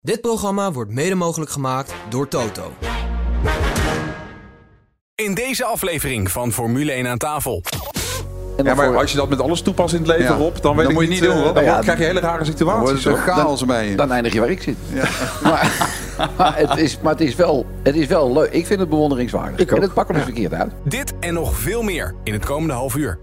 [0.00, 2.72] Dit programma wordt mede mogelijk gemaakt door Toto.
[5.14, 7.62] In deze aflevering van Formule 1 aan tafel.
[8.64, 10.36] Ja, maar als je dat met alles toepast in het leven, Ja.
[10.36, 11.54] Rob, dan weet Dan ik moet je niet, niet doen, eh.
[11.54, 13.04] Dan Ja, krijg je hele rare Dan situaties.
[13.04, 13.16] hoor.
[13.16, 13.64] chaos.
[13.96, 14.76] Dan eindig je waar ik zit.
[15.42, 15.96] maar
[16.36, 18.50] maar, het is, maar het is wel, het is wel leuk.
[18.52, 19.58] Ik vind het bewonderingswaardig.
[19.60, 19.76] Ik ook.
[19.76, 20.72] En het pakken we verkeerd uit.
[20.84, 23.18] Dit en nog veel meer in het komende half uur.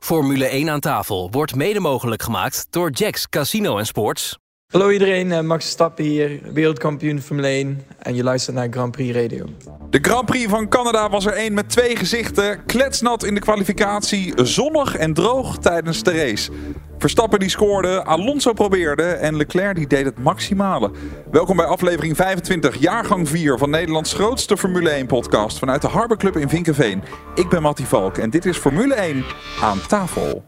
[0.00, 4.38] Formule 1 aan tafel wordt mede mogelijk gemaakt door Jacks Casino en Sports.
[4.72, 9.14] Hallo iedereen, eh, Max Verstappen hier, wereldkampioen Formule 1 en je luistert naar Grand Prix
[9.14, 9.44] Radio.
[9.90, 12.64] De Grand Prix van Canada was er één met twee gezichten.
[12.66, 16.50] Kletsnat in de kwalificatie, zonnig en droog tijdens de race.
[16.98, 20.90] Verstappen die scoorde, Alonso probeerde en Leclerc die deed het maximale.
[21.30, 26.16] Welkom bij aflevering 25, jaargang 4 van Nederlands grootste Formule 1 podcast vanuit de Harbor
[26.16, 27.02] Club in Vinkenveen.
[27.34, 29.24] Ik ben Mattie Valk en dit is Formule 1
[29.60, 30.44] aan tafel.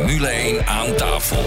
[0.00, 1.42] Formule 1 aan tafel.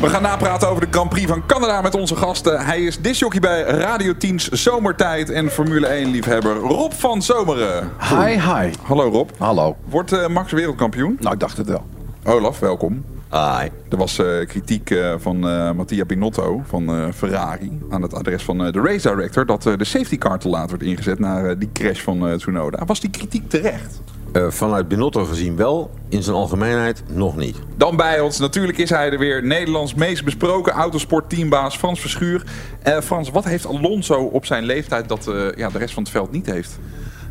[0.00, 2.64] We gaan napraten over de Grand Prix van Canada met onze gasten.
[2.64, 7.90] Hij is disjockey bij Radio 10's Zomertijd en Formule 1 liefhebber Rob van Zomeren.
[8.10, 8.70] Hi, hi.
[8.82, 9.30] Hallo Rob.
[9.38, 9.76] Hallo.
[9.84, 11.16] Wordt eh, Max wereldkampioen?
[11.20, 11.86] Nou, ik dacht het wel.
[12.24, 13.04] Olaf, welkom.
[13.28, 13.70] Ai.
[13.90, 18.42] Er was eh, kritiek eh, van eh, Mattia Binotto van eh, Ferrari aan het adres
[18.42, 21.42] van eh, de race director dat eh, de safety car te laat werd ingezet na
[21.44, 22.84] eh, die crash van eh, Tsunoda.
[22.84, 24.00] Was die kritiek terecht?
[24.32, 27.56] Eh, vanuit Binotto gezien wel, in zijn algemeenheid nog niet.
[27.76, 32.42] Dan bij ons, natuurlijk is hij er weer, Nederlands meest besproken autosportteambaas Frans Verschuur.
[32.82, 36.12] Eh, Frans, wat heeft Alonso op zijn leeftijd dat eh, ja, de rest van het
[36.12, 36.78] veld niet heeft?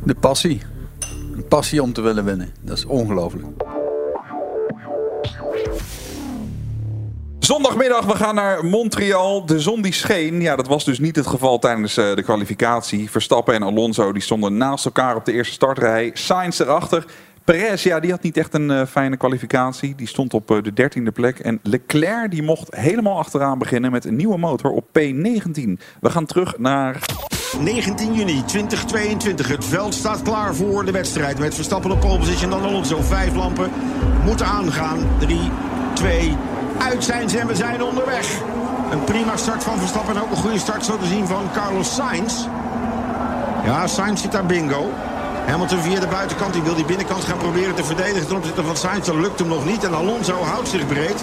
[0.04, 0.62] De passie.
[1.36, 2.50] Een passie om te willen winnen.
[2.62, 3.46] Dat is ongelooflijk.
[7.48, 9.46] Zondagmiddag, we gaan naar Montreal.
[9.46, 10.42] De zon die scheen.
[10.42, 13.12] Ja, dat was dus niet het geval tijdens eh, de kwalificatie.
[13.12, 16.12] Verstappen en Alonso die stonden naast elkaar op de eerste startrij.
[16.14, 17.06] Sainz erachter.
[17.44, 19.96] Perez, ja, die had niet echt een eh, fijne kwalificatie.
[19.96, 21.40] Die stond op eh, de dertiende plek.
[21.40, 25.62] En Leclerc die mocht helemaal achteraan beginnen met een nieuwe motor op P19.
[26.02, 27.06] We gaan terug naar
[27.60, 29.48] 19 juni 2022.
[29.48, 31.40] Het veld staat klaar voor de wedstrijd.
[31.40, 32.50] Met Verstappen op pole position.
[32.50, 33.02] Dan Alonso.
[33.02, 33.72] Vijf lampen
[34.26, 35.08] moeten aangaan.
[35.20, 35.40] 3,
[35.94, 36.36] 2,
[36.78, 38.28] uit zijn ze en we zijn onderweg.
[38.92, 41.96] Een prima start van Verstappen en ook een goede start zo te zien van Carlos
[41.96, 42.46] Sainz.
[43.66, 44.92] Ja, Sainz zit daar bingo.
[45.48, 46.54] Hamilton via de buitenkant.
[46.54, 49.06] Die wil die binnenkant gaan proberen te verdedigen ten opzichte van Sainz.
[49.06, 49.84] Dat lukt hem nog niet.
[49.84, 51.18] En Alonso houdt zich breed.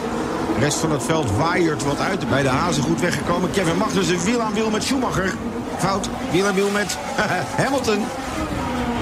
[0.54, 2.28] De rest van het veld waaiert wat uit.
[2.28, 3.50] Bij de hazen goed weggekomen.
[3.50, 5.34] Kevin Magnussen wiel aan wiel met Schumacher.
[5.78, 6.09] Fout.
[6.31, 6.98] Wiel aan wiel met
[7.62, 8.04] Hamilton.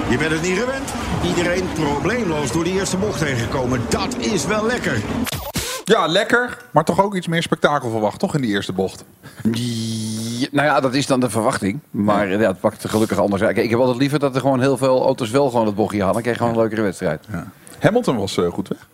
[0.09, 0.89] Je bent het niet gewend.
[1.23, 3.81] Iedereen probleemloos door die eerste bocht heen gekomen.
[3.89, 5.01] Dat is wel lekker.
[5.83, 6.57] Ja, lekker.
[6.71, 9.03] Maar toch ook iets meer spektakel verwacht, toch, in die eerste bocht?
[9.51, 11.79] Ja, nou ja, dat is dan de verwachting.
[11.91, 13.57] Maar ja, het pakt gelukkig anders uit.
[13.57, 16.13] Ik heb altijd liever dat er gewoon heel veel auto's wel gewoon het bochtje hadden.
[16.13, 17.25] Dan krijg je gewoon een leukere wedstrijd.
[17.79, 18.87] Hamilton was eh, goed weg.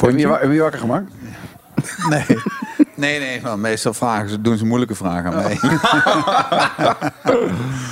[0.00, 1.12] Heb je, wa- heb je wakker gemaakt?
[2.08, 2.24] Nee.
[2.98, 3.40] Nee, nee.
[3.40, 5.56] Maar meestal vragen ze, doen ze moeilijke vragen aan mij.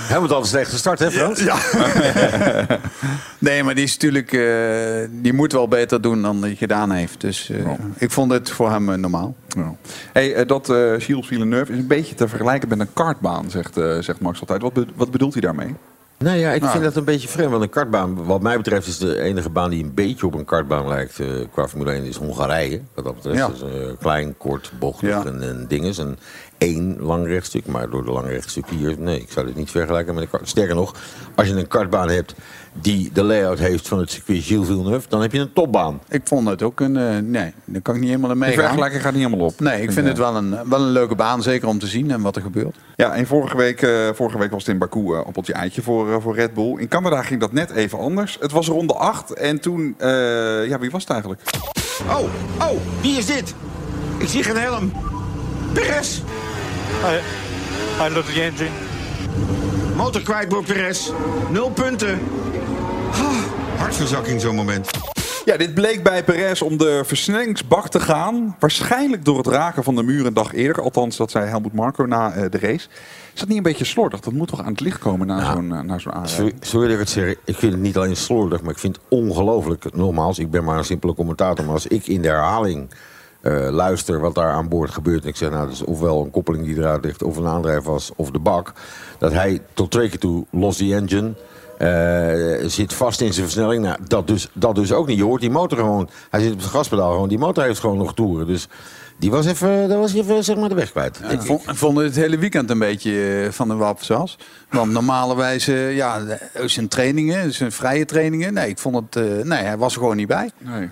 [0.08, 1.40] Hamilton had slecht gestart, hè Frans?
[1.40, 1.56] Ja.
[3.38, 4.32] nee, maar die is natuurlijk...
[4.32, 7.20] eh, die moet wel beter doen dan hij gedaan heeft.
[7.20, 9.34] Dus eh, ik vond het voor hem eh, normaal.
[9.48, 9.74] Ja.
[10.12, 13.98] Hey, dat eh Gilles Villeneuve is een beetje te vergelijken met een kartbaan, zegt, eh,
[13.98, 14.62] zegt Max altijd.
[14.62, 15.74] Wat, be- wat bedoelt hij daarmee?
[16.18, 16.72] Nou ja, ik Nou.
[16.72, 17.50] vind dat een beetje vreemd.
[17.50, 20.44] Want een kartbaan, wat mij betreft, is de enige baan die een beetje op een
[20.44, 21.20] kartbaan lijkt.
[21.20, 22.80] eh, qua Formule 1 is Hongarije.
[22.94, 23.36] Wat dat betreft.
[23.38, 23.50] Ja.
[23.54, 23.68] Is eh,
[24.00, 25.24] klein, kort, bochtig Ja.
[25.24, 25.98] en, en dinges.
[25.98, 26.18] En
[26.58, 27.66] één lang rechtstuk.
[27.66, 30.48] Maar door de lang rechtstuk hier, nee, ik zou dit niet vergelijken met een kart.
[30.48, 30.94] Sterker nog,
[31.34, 32.34] als je een kartbaan hebt
[32.80, 36.00] die de layout heeft van het circuit Gilles Villeneuve, dan heb je een topbaan.
[36.08, 36.96] Ik vond het ook een...
[36.96, 38.64] eh, nee, daar kan ik niet helemaal in Die meegaan.
[38.64, 39.60] vergelijking gaat niet helemaal op.
[39.60, 41.42] Nee, ik vind het wel een, wel een leuke baan.
[41.42, 42.76] Zeker om te zien en wat er gebeurt.
[42.96, 46.12] Ja, en vorige week, eh, vorige week was het in Baku eh, appeltje eitje voor,
[46.12, 46.78] eh, voor Red Bull.
[46.78, 48.36] In Canada ging dat net even anders.
[48.40, 49.94] Het was ronde 8 en toen...
[49.98, 50.08] eh,
[50.68, 51.40] ja, wie was het eigenlijk?
[52.08, 52.18] Oh,
[52.60, 53.54] oh, wie is dit?
[54.18, 54.92] Ik zie geen helm.
[55.72, 56.20] Perez.
[58.00, 58.70] I love the engine.
[59.96, 61.10] Motor kwijt door Perez.
[61.50, 62.18] Nul punten.
[63.10, 63.34] Ah,
[63.76, 64.90] hartverzakking zo'n moment.
[65.44, 68.56] Ja, dit bleek bij Perez om de versnellingsbak te gaan.
[68.58, 70.82] Waarschijnlijk door het raken van de muur een dag eerder.
[70.82, 72.88] Althans, dat zei Helmut Marko na eh, de race.
[73.34, 74.20] Is dat niet een beetje slordig?
[74.20, 76.36] Dat moet toch aan het licht komen na zo'n uh, na zo'n aanrijding?
[76.36, 77.34] Sorry, sorry dat ik het zeg.
[77.44, 79.94] Ik vind het niet alleen slordig, maar ik vind het ongelooflijk.
[79.94, 81.64] Nogmaals, ik ben maar een simpele commentator.
[81.64, 82.88] Maar als ik in de herhaling
[83.46, 85.22] eh, luister wat daar aan boord gebeurt.
[85.22, 87.84] En ik zeg, nou, dat is ofwel een koppeling die eruit ligt, of een aandrijf
[87.84, 88.72] was, of de bak.
[89.18, 91.34] Dat hij tot twee keer toe lost die engine.
[91.78, 93.82] Eh, zit vast in zijn versnelling.
[93.82, 95.16] Nou, dat dus, dat dus ook niet.
[95.16, 96.08] Je hoort die motor gewoon.
[96.30, 97.28] Hij zit op het gaspedaal gewoon.
[97.28, 98.46] Die motor heeft gewoon nog toeren.
[98.46, 98.68] Dus
[99.18, 101.20] die was even, dat was even zeg maar de weg kwijt.
[101.30, 104.38] Ik vond, ik vond het hele weekend een beetje eh, van de wapensas.
[104.70, 105.64] Want normalerwijs,
[105.94, 106.20] ja,
[106.64, 108.54] zijn trainingen, zijn vrije trainingen.
[108.54, 110.50] Nee, ik vond het, eh, nee, hij was er gewoon niet bij.
[110.58, 110.88] Nee.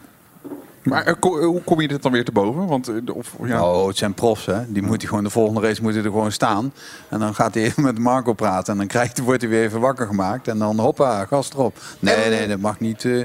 [0.84, 2.66] Maar eh, ko- hoe kom je dit dan weer te boven?
[2.66, 3.64] Want, eh, of, ja.
[3.70, 4.72] Oh, het zijn profs, hè.
[4.72, 6.72] Die moet hij gewoon, de volgende race moet hij er gewoon staan.
[7.08, 8.72] En dan gaat hij even met Marco praten.
[8.72, 10.48] En dan krijgt, wordt hij weer even wakker gemaakt.
[10.48, 11.76] En dan hoppa, gas erop.
[11.98, 13.22] Nee, nee, dat mag niet eh,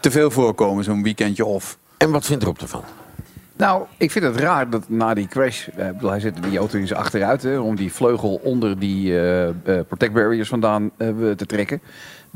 [0.00, 1.78] te veel voorkomen, zo'n weekendje off.
[1.96, 2.82] En wat vindt Rob ervan?
[3.58, 6.58] Nou, ik vind het raar dat na die crash, eh, ik bedoel, hij zette die
[6.58, 10.90] auto in zijn achteruit hè, om die vleugel onder die eh, eh, protect barriers vandaan
[10.96, 11.80] eh, te trekken.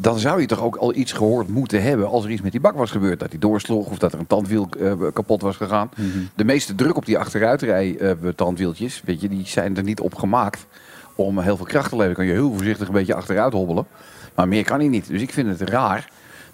[0.01, 2.61] Dan zou je toch ook al iets gehoord moeten hebben als er iets met die
[2.61, 3.21] bak was gebeurd.
[3.21, 5.91] Dat hij doorsloeg of dat er een tandwiel eh, kapot was gegaan.
[6.35, 10.15] De meeste druk op die achteruitrij eh, tandwieltjes, weet je, die zijn er niet op
[10.15, 10.67] gemaakt
[11.15, 12.17] om heel veel kracht te leveren.
[12.17, 13.87] Kan je heel voorzichtig een beetje achteruit hobbelen.
[14.35, 15.09] Maar meer kan hij niet.
[15.09, 16.09] Dus ik vind het raar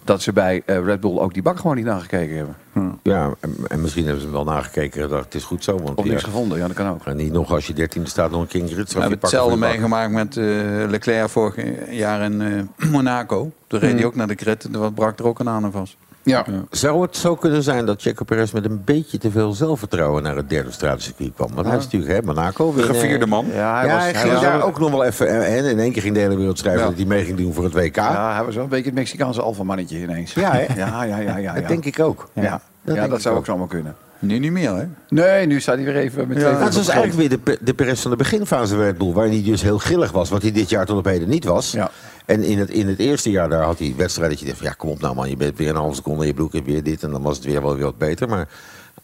[0.06, 2.56] dat ze bij eh, Red Bull ook die bak gewoon niet nagekeken hebben.
[3.03, 5.79] Ja, en, en misschien hebben ze hem wel nagekeken en het is goed zo.
[5.79, 7.06] Want Of niks ja, gevonden, ja dat kan ook.
[7.06, 8.93] en niet nog als je dertiende staat nog een King Ritz.
[8.93, 10.44] We hebben hetzelfde meegemaakt met eh,
[10.88, 11.56] Leclerc vorig
[11.91, 13.53] jaar in eh, Monaco.
[13.67, 15.97] Toen reed hij ook naar de grid en er brak er ook een aan vast.
[16.26, 16.44] Ja.
[16.70, 20.37] Zou het zo kunnen zijn dat Checo Perez met een beetje te veel zelfvertrouwen naar
[20.37, 21.50] het derde stratencircuit kwam?
[21.55, 22.70] Want hij is natuurlijk, hè, Monaco.
[22.70, 22.94] De winnen.
[22.94, 23.46] gevierde man.
[23.55, 25.44] Ja, hij ja, was, hij hij ging was daar wel- ook nog wel even.
[25.46, 26.88] En in één keer ging de hele wereld schrijven Ja.
[26.88, 27.96] dat hij mee ging doen voor het WK.
[27.96, 30.34] Ja, hij was wel een beetje het Mexicaanse alfamannetje ineens.
[30.34, 30.40] hè?
[30.40, 31.37] Ja, ja, ja, ja.
[31.37, 31.52] ja.
[31.55, 32.28] dat denk ik ook.
[32.32, 32.61] Ja,
[32.94, 33.09] ja.
[33.09, 33.44] dat zou ook.
[33.44, 33.94] zomaar kunnen.
[34.19, 34.85] Nu niet meer, hè?
[35.09, 37.38] Nee, nu staat hij weer even met twee Ja, het voeten was eigenlijk weer de,
[37.38, 39.12] Pe- de Perez van de beginfase van Red Bull.
[39.12, 40.29] Waarin hij dus heel grillig was.
[40.31, 41.73] Wat hij dit jaar tot op heden niet was.
[41.73, 41.91] Ja.
[42.25, 44.59] En in het, in het eerste jaar daar had hij wedstrijden dat je dacht...
[44.59, 46.55] van, Ja, kom op nou man, je bent weer een halve seconde in je broek
[46.55, 47.03] en weer dit.
[47.03, 48.29] En dan was het weer wel weer wat beter.
[48.29, 48.49] Maar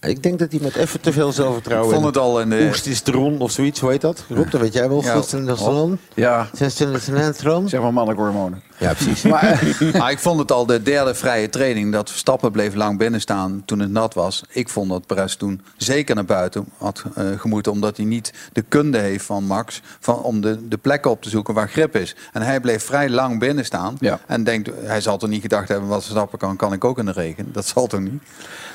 [0.08, 1.94] ik denk dat hij met even te veel Ik zelfvertrouwen...
[1.94, 2.70] vond het al in de...
[2.88, 4.24] Oesteron of zoiets, hoe heet dat?
[4.28, 5.02] Rob, dat weet jij wel.
[5.02, 5.16] Ja.
[5.16, 5.98] Oesteron?
[6.14, 7.68] Ja, Testosteron?
[7.68, 8.62] zeg maar mannelijke hormonen.
[8.78, 9.22] Ja, precies.
[9.32, 9.62] Maar,
[9.98, 13.62] Maar ik vond het al de derde vrije training dat Verstappen bleef lang binnen staan
[13.64, 14.44] toen het nat was.
[14.48, 17.72] Ik vond dat Perez toen zeker naar buiten had eh, gemoeten.
[17.72, 21.28] Omdat hij niet de kunde heeft van Max van, om de, de plekken op te
[21.28, 22.16] zoeken waar grip is.
[22.32, 23.96] En hij bleef vrij lang binnen staan.
[24.00, 24.20] Ja.
[24.26, 27.04] En denkt, hij zal toch niet gedacht hebben wat Verstappen kan, kan ik ook in
[27.04, 27.52] de regen.
[27.52, 28.22] Dat zal toch niet?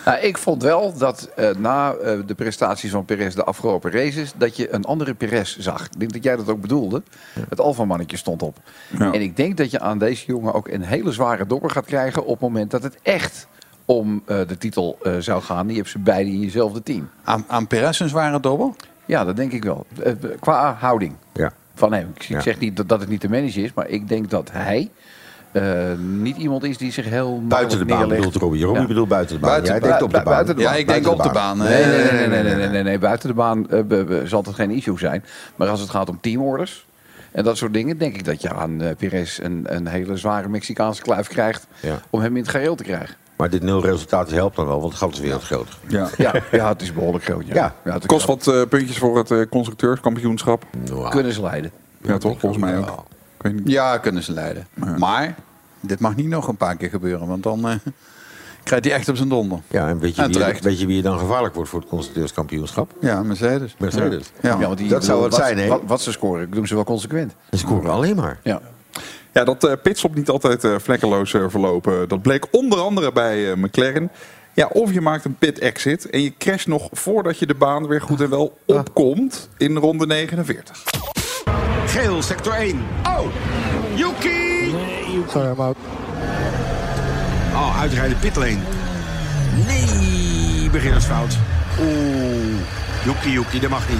[0.06, 4.34] nou, ik vond wel dat eh, na eh, de prestaties van Perez de afgelopen races...
[4.38, 5.86] dat je een andere Perez zag.
[5.86, 7.02] Ik denk dat jij dat ook bedoelde.
[7.50, 8.58] Het alfamannetje stond op.
[9.00, 9.12] Ja.
[9.12, 12.25] En ik denk dat je aan deze jongen ook een hele zware dobber gaat krijgen...
[12.25, 13.48] op het moment dat het echt
[13.86, 15.66] om eh, de titel zou gaan.
[15.66, 17.10] Die hebben ze beide in jezelfde team.
[17.24, 18.75] Aan, aan Perez een zware dobbel?
[19.06, 19.86] Ja, dat denk ik wel.
[20.40, 21.54] Qua houding Ja.
[21.75, 22.12] van hem.
[22.16, 22.42] Ik, Ja.
[22.42, 24.90] zeg niet dat, dat het niet de manager is, maar ik denk dat hij
[25.51, 25.63] eh,
[25.97, 28.21] niet iemand is die zich heel Buiten de baan neerlegt.
[28.21, 28.63] bedoelt Robbie.
[28.63, 28.88] Robbie Ja.
[28.88, 29.49] bedoelt buiten de baan.
[29.49, 30.23] Buiten- Jij denkt op de baan.
[30.33, 31.57] buiten de Ja, ik denk op de baan.
[31.57, 32.99] Nee, nee, nee, nee, nee, nee, nee, nee.
[32.99, 35.23] Buiten de baan eh, be- be- zal het geen issue zijn.
[35.55, 36.85] Maar als het gaat om teamorders
[37.31, 40.47] en dat soort dingen, denk ik dat je aan eh Perez een, een hele zware
[40.47, 41.99] Mexicaanse kluif krijgt Ja.
[42.09, 43.15] om hem in het gareel te krijgen.
[43.38, 45.77] Maar dit nul resultaat helpt dan wel, want het gat is weer groter.
[45.88, 46.07] Ja.
[46.17, 47.44] Ja, ja het is behoorlijk groot.
[47.47, 47.73] Ja.
[47.83, 47.94] Ja.
[47.94, 50.63] het Kost wat eh, puntjes voor het eh, constructeurskampioenschap.
[50.89, 51.71] Nou, kunnen ze leiden.
[52.01, 52.39] Ja, toch?
[52.39, 53.03] Volgens mij ook.
[53.63, 53.98] Ja.
[53.98, 54.68] Kunnen ze leiden.
[54.98, 55.36] Maar
[55.80, 57.75] dit mag niet nog een paar keer gebeuren, want dan eh,
[58.63, 59.60] krijgt hij echt op zijn donder.
[59.68, 62.92] Ja, en weet je, En wie, weet je wie dan gevaarlijk wordt voor het constructeurskampioenschap?
[63.01, 63.75] Ja, Mercedes.
[63.80, 64.31] Mercedes.
[64.42, 64.50] Ja.
[64.60, 65.68] Ja, want die, Dat zou het wat, zijn, hè?
[65.68, 67.36] Wat, wat ze scoren, doen ze wel consequent.
[67.51, 68.39] Ze scoren alleen maar.
[68.44, 68.62] Ja.
[69.31, 72.10] Ja, dat eh pitstop niet altijd eh, vlekkeloos verlopen.
[72.10, 74.12] Dat bleek onder andere bij McLaren.
[74.54, 77.88] Ja, of je maakt een pit exit en je crasht nog voordat je de baan
[77.88, 80.83] weer goed en wel opkomt in ronde 49.
[81.97, 82.85] Geel, sector 1.
[83.06, 83.27] Oh,
[83.95, 84.71] Yuki!
[85.30, 85.77] Sorry, I'm out.
[87.54, 88.57] Oh, uitrijden pitlane.
[89.68, 91.37] Nee, beginnersfout.
[91.80, 92.56] Oeh,
[93.06, 93.99] Yuki, Yuki, dat mag niet.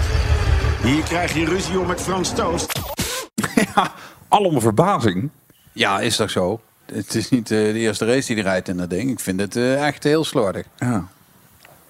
[0.84, 2.80] Hier krijg je ruzie om met Frans Toost.
[3.75, 3.92] ja,
[4.27, 5.30] allemaal verbazing.
[5.72, 6.60] Ja, is toch zo?
[6.86, 9.12] Het is niet eh, de eerste race die hij rijdt in dat ding.
[9.12, 10.66] Ik vind het eh, echt heel slordig.
[10.75, 11.08] Ja.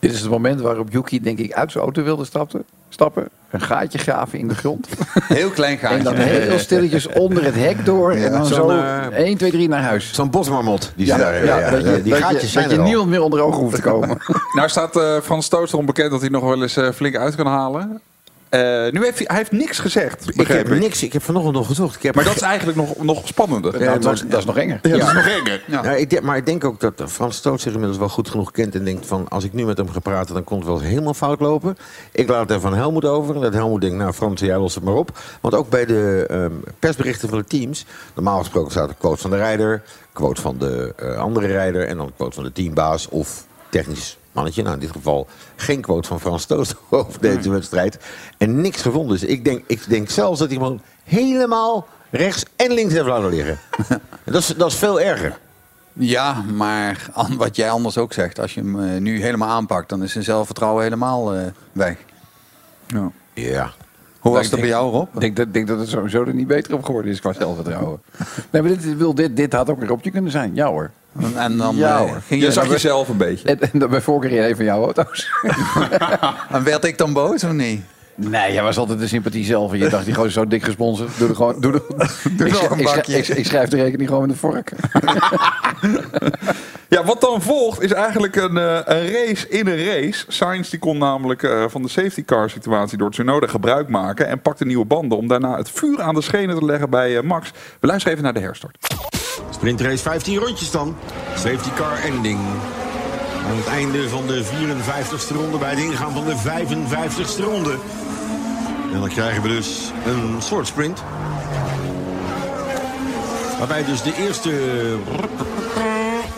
[0.07, 2.63] Dit is het moment waarop Yuki, denk ik, uit zijn auto wilde stappen.
[2.89, 4.87] stappen een gaatje graven in de grond.
[5.27, 5.97] Heel klein gaatje.
[5.97, 8.11] en dan heel stilletjes onder het hek door.
[8.11, 10.13] en dan zo eh, 1, 2, 3 naar huis.
[10.13, 10.91] Zo'n bosmarmot.
[10.95, 11.55] Die ze daar hebben.
[11.59, 13.81] Ja, dat je, die gaatjes je, zijn dat je niemand meer onder ogen hoeft te
[13.81, 14.17] komen.
[14.55, 17.35] Nou staat eh Frans Toost erom bekend dat hij nog wel eens eh, flink uit
[17.35, 18.01] kan halen.
[18.57, 20.79] Eh, nu heeft hij, hij heeft niks gezegd, Ik heb ik.
[20.79, 21.03] niks.
[21.03, 21.95] Ik heb vanochtend nog gezocht.
[21.95, 23.79] Ik heb Maar dat is eigenlijk nog, nog spannender.
[23.79, 24.79] Nou, dat, is, dat is nog enger.
[24.81, 25.63] Ja, dat is nog enger.
[25.67, 25.83] Ja.
[25.83, 28.51] Ja, ik denk, maar ik denk ook dat Frans Stoot zich inmiddels wel goed genoeg
[28.51, 28.75] kent.
[28.75, 30.89] En denkt van, als ik nu met hem ga praten, dan komt het wel eens
[30.89, 31.77] helemaal fout lopen.
[32.11, 33.35] Ik laat het even van Helmoet over.
[33.35, 35.19] En dat Helmoet denkt, nou Frans, jij lost het maar op.
[35.41, 37.85] Want ook bij de ehm, persberichten van de teams...
[38.15, 39.83] normaal gesproken staat de quote van de rijder...
[40.13, 41.87] quote van de eh, andere rijder...
[41.87, 44.61] en dan de quote van de teambaas of technisch mannetje.
[44.63, 47.97] Nou, in dit geval geen quote van Frans Stoot over deze wedstrijd.
[48.37, 49.19] En niks gevonden.
[49.19, 53.29] Dus ik denk, ik denk zelfs dat hij gewoon helemaal rechts en links heeft laten
[53.29, 53.59] liggen.
[54.23, 55.37] dat, is, dat is veel erger.
[55.93, 60.03] Ja, maar wat jij anders ook zegt, als je hem eh, nu helemaal aanpakt, dan
[60.03, 61.41] is zijn zelfvertrouwen helemaal eh,
[61.71, 61.97] weg.
[62.87, 63.11] Ja.
[63.33, 63.71] Ja.
[64.19, 65.07] Hoe was dat bij jou, Rob?
[65.13, 68.01] Ik denk, dat- denk dat het sowieso er niet beter op geworden is qua zelfvertrouwen.
[68.51, 70.55] nee, maar dit, wil, dit, dit had ook een Robje kunnen zijn.
[70.55, 70.91] Ja hoor.
[71.35, 73.55] En dan Ja, eh, ging Je je zag dan- jezelf een beetje.
[73.55, 75.29] En, bij voorkeur in een van jouw auto's.
[76.51, 77.81] En werd ik dan boos of niet?
[78.15, 79.71] Nee, jij was altijd de sympathie zelf.
[79.71, 81.17] En je dacht, die gozer is zo dik gesponsord.
[81.17, 81.55] Doe er gewoon...
[81.59, 81.81] Doe er,
[82.31, 83.17] ik, nog schrijf- een ik, schrijf- bakje.
[83.17, 84.71] ik, ik schrijf de rekening gewoon met een vork.
[86.89, 90.25] Ja, wat dan volgt is eigenlijk een, eh, een race in een race.
[90.27, 94.41] Sainz die kon namelijk eh, van de safety car situatie door Tsunoda gebruik maken en
[94.41, 97.51] pakte nieuwe banden om daarna het vuur aan de schenen te leggen bij Max.
[97.79, 98.77] We luisteren even naar de herstart.
[99.57, 100.95] Sprintrace 15 rondjes dan.
[101.35, 102.39] Safety car ending.
[103.49, 107.75] Aan het einde van de 54ste ronde bij het ingaan van de 55ste ronde.
[108.93, 111.03] En dan krijgen we dus een soort sprint.
[113.57, 114.51] Waarbij dus de eerste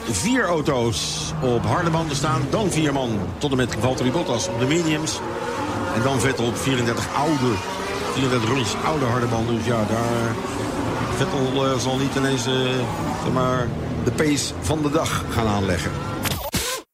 [0.10, 2.42] vier auto's op harde banden staan.
[2.50, 5.20] Dan vier man tot en met Valtteri Bottas op de mediums.
[5.96, 7.56] En dan Vettel op 34 oude,
[8.14, 9.56] 34 rondjes oude harde banden.
[9.56, 10.36] Dus ja, daar
[11.20, 12.54] Vettel eh, zal niet ineens eh,
[13.24, 13.68] zeg maar,
[14.04, 15.92] de pace van de dag gaan aanleggen.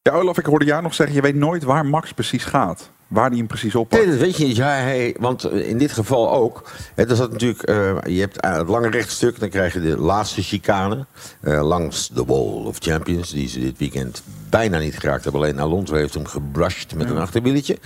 [0.02, 2.90] Ja, Olaf, ik hoorde jou nog zeggen, je weet nooit waar Max precies gaat.
[3.06, 4.02] Waar hij hem precies oppakt.
[4.02, 4.56] Nee, dat weet je niet.
[4.56, 6.70] Ja, hij, want eh, in dit geval ook.
[6.94, 9.40] Hè, zat natuurlijk, eh, je hebt het lange rechtstuk.
[9.40, 11.06] Dan krijg je de laatste chicane.
[11.40, 13.30] eh, langs de Wall of Champions.
[13.30, 15.42] Die ze dit weekend bijna niet geraakt hebben.
[15.42, 17.78] Alleen Alonso heeft hem gebrushed met een achterwieletje.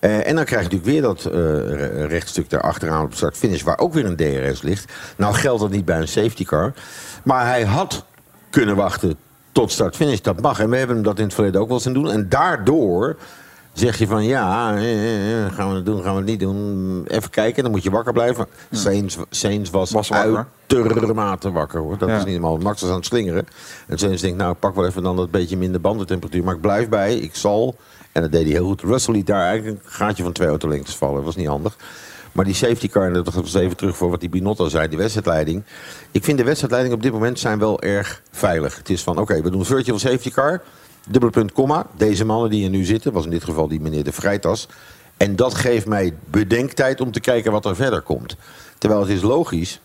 [0.00, 3.62] En dan krijg je natuurlijk weer dat eh, re- rechtstuk daar achteraan op start-finish.
[3.62, 4.92] Waar ook weer een DRS ligt.
[5.16, 6.72] Nou geldt dat niet bij een safety car.
[7.22, 8.04] Maar hij had
[8.50, 9.14] kunnen wachten
[9.52, 10.20] tot start-finish.
[10.20, 10.60] Dat mag.
[10.60, 12.10] En we hebben hem dat in het verleden ook wel eens doen.
[12.10, 13.16] En daardoor
[13.78, 17.04] zeg je van ja, eh, eh, gaan we het doen, gaan we het niet doen.
[17.06, 18.46] Even kijken, dan moet je wakker blijven.
[18.70, 20.46] Sainz, Sainz was, Was wakker.
[20.66, 21.98] uitermate wakker hoor.
[21.98, 22.14] Dat Ja.
[22.14, 22.56] is niet helemaal.
[22.58, 23.46] Max was aan het slingeren.
[23.86, 26.44] En Sainz denkt, nou pak wel even dan dat beetje minder bandentemperatuur.
[26.44, 27.76] Maar ik blijf bij, ik zal.
[28.12, 28.82] En dat deed hij heel goed.
[28.82, 31.14] Russell liet daar eigenlijk een gaatje van twee autolengtes vallen.
[31.16, 31.76] Dat was niet handig.
[32.32, 34.98] Maar die safety car, en dat was even terug voor wat die Binotto zei, die
[34.98, 35.62] wedstrijdleiding.
[36.10, 38.76] Ik vind de wedstrijdleiding op dit moment zijn wel erg veilig.
[38.76, 40.62] Het is van, oké, we doen virtual safety car.
[41.10, 41.86] Dubbele punt, komma.
[41.96, 44.68] Deze mannen die er nu zitten, was in dit geval die meneer De Vrijtas.
[45.16, 48.36] En dat geeft mij bedenktijd om te kijken wat er verder komt.
[48.78, 49.80] Terwijl het is logisch,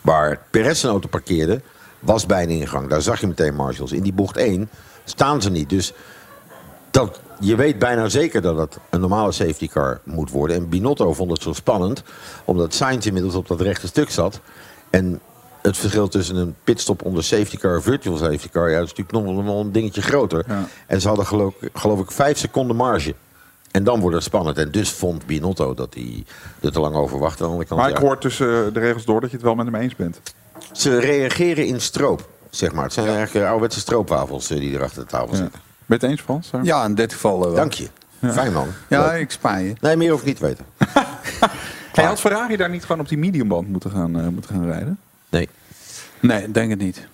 [0.00, 1.60] waar Perez zijn auto parkeerde,
[2.00, 2.88] was bij een ingang.
[2.88, 3.92] Daar zag je meteen marshals.
[3.92, 4.70] In die bocht 1
[5.04, 5.68] staan ze niet.
[5.70, 5.92] Dus
[6.90, 10.56] dat, je weet bijna zeker dat het een normale safety car moet worden.
[10.56, 12.02] En Binotto vond het zo spannend,
[12.44, 14.40] omdat Sainz inmiddels op dat rechte stuk zat.
[14.90, 15.20] En
[15.62, 18.70] het verschil tussen een pitstop onder safety car en virtual safety car...
[18.70, 20.44] Ja, dat is natuurlijk nog wel een dingetje groter.
[20.48, 20.64] Ja.
[20.86, 23.14] En ze hadden geloof, geloof ik vijf seconden marge.
[23.70, 24.58] En dan wordt het spannend.
[24.58, 26.24] En dus vond Binotto dat hij
[26.60, 27.42] er te lang over wachtte.
[27.42, 28.02] Aan de andere kant, Maar ik ja.
[28.02, 30.20] hoor tussen de regels door dat je het wel met hem eens bent.
[30.72, 32.84] Ze reageren in stroop, zeg maar.
[32.84, 35.60] Het zijn eigenlijk eh, ouderwetse stroopwafels eh, die er achter de tafel zitten.
[35.60, 36.50] Ben je het eens, Frans?
[36.62, 37.54] Ja, in dit geval eh, wel.
[37.54, 37.88] Dank je.
[38.32, 38.68] Fijn man.
[38.88, 39.20] Ja, Leuk.
[39.20, 39.74] ik spaar je.
[39.80, 40.64] Nee, meer hoef ik niet te weten.
[41.92, 44.98] Hey, had Ferrari daar niet gewoon op die mediumband moeten gaan, eh, moeten gaan rijden?
[45.32, 45.48] Nee.
[46.20, 47.06] Nee, ik denk het niet.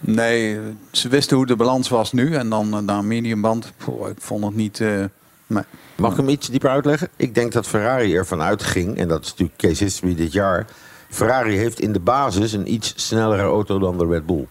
[0.00, 0.58] Nee,
[0.90, 2.34] ze wisten hoe de balans was nu.
[2.34, 3.72] En dan uh, naar mediumband.
[3.76, 4.80] Poeh, ik vond het niet...
[4.80, 5.04] eh,
[5.46, 5.62] nee.
[5.96, 7.08] Mag ik hem iets dieper uitleggen?
[7.16, 10.66] Ik denk dat Ferrari ervan uitging, en dat is natuurlijk case history dit jaar.
[11.08, 14.46] Ferrari heeft in de basis een iets snellere auto dan de Red Bull.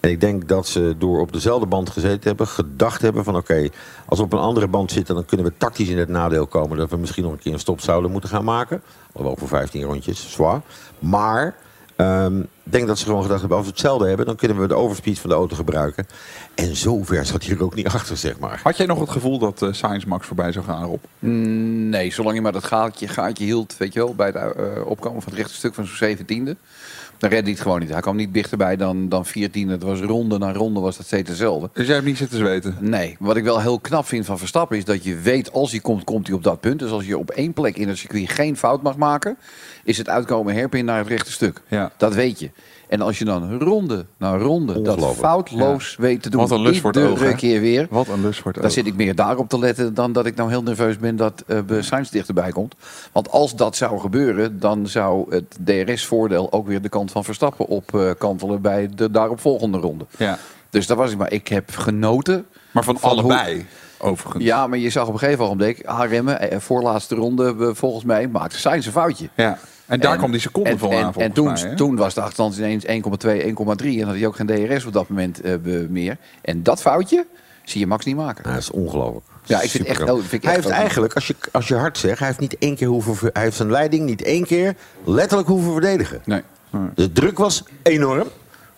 [0.00, 3.68] En ik denk dat ze door op dezelfde band gezeten hebben, gedacht hebben van oké,
[4.06, 6.76] als we op een andere band zitten, dan kunnen we tactisch in het nadeel komen
[6.78, 8.82] dat we misschien nog een keer een stop zouden moeten gaan maken.
[9.12, 10.60] Alhoewel voor 15 rondjes, zwaar.
[10.98, 11.54] Maar
[12.02, 14.66] ehm, ik denk dat ze gewoon gedacht hebben, als we hetzelfde hebben, dan kunnen we
[14.68, 16.06] de overspeed van de auto gebruiken.
[16.54, 18.60] En zover zat hij er ook niet achter, zeg maar.
[18.62, 21.02] Had jij nog het gevoel dat eh Sainz Max voorbij zou gaan, Rob?
[21.18, 24.86] Mm, Nee, zolang je maar dat gaatje, gaatje hield, weet je wel, bij het eh,
[24.86, 26.56] opkomen van het rechte stuk van zo'n zeventiende.
[27.22, 27.90] Dan redde hij het gewoon niet.
[27.90, 29.68] Hij kwam niet dichterbij dan, dan 14.
[29.68, 31.70] Het was ronde na ronde was dat steeds hetzelfde.
[31.72, 32.76] Dus jij hebt niet zitten zweten?
[32.80, 35.80] Nee, wat ik wel heel knap vind van Verstappen is dat je weet als hij
[35.80, 36.78] komt, komt hij op dat punt.
[36.78, 39.36] Dus als je op één plek in het circuit geen fout mag maken,
[39.84, 41.62] is het uitkomen herpin naar het rechte stuk.
[41.68, 41.92] Ja.
[41.96, 42.50] Dat weet je.
[42.92, 46.80] En als je dan ronde na ronde dat foutloos weet te doen, Wat een lust
[46.80, 47.34] voor het iedere oog, hè?
[47.34, 47.86] keer weer.
[47.90, 48.72] Wat een lust voor het Daar oog.
[48.72, 51.82] zit ik meer daarop te letten dan dat ik nou heel nerveus ben dat uh,
[51.82, 52.74] Sainz dichterbij komt.
[53.12, 57.66] Want als dat zou gebeuren, dan zou het DRS-voordeel ook weer de kant van Verstappen
[57.66, 60.06] opkantelen bij de daaropvolgende ronde.
[60.16, 60.38] Ja.
[60.70, 61.32] Dus daar was ik maar.
[61.32, 62.46] Ik heb genoten.
[62.70, 63.66] Maar van, Van allebei,
[63.98, 64.44] overigens.
[64.44, 68.28] Ja, maar je zag op een gegeven ogenblik, remmen, eh, voorlaatste ronde, eh, volgens mij,
[68.28, 69.28] maakte Sainz een foutje.
[69.36, 69.58] Ja.
[69.86, 72.14] En daar kwam die seconde en, van en, aan, en volgens toen, mij, toen was
[72.14, 72.94] de achterstand ineens 1,2, 1,3
[73.86, 75.54] en had hij ook geen DRS op dat moment eh,
[75.88, 76.16] meer.
[76.42, 77.26] En dat foutje,
[77.64, 78.42] zie je Max niet maken.
[78.42, 79.24] Nou, dat is ongelooflijk.
[79.44, 81.74] Ja, ik vind echt- oh, vind ik hij heeft ook- eigenlijk, als je, als je
[81.74, 84.74] hard zegt, hij heeft niet één keer hoeven, hij heeft zijn leiding niet één keer
[85.04, 86.20] letterlijk hoeven verdedigen.
[86.24, 86.42] Nee.
[86.94, 88.26] De druk was enorm,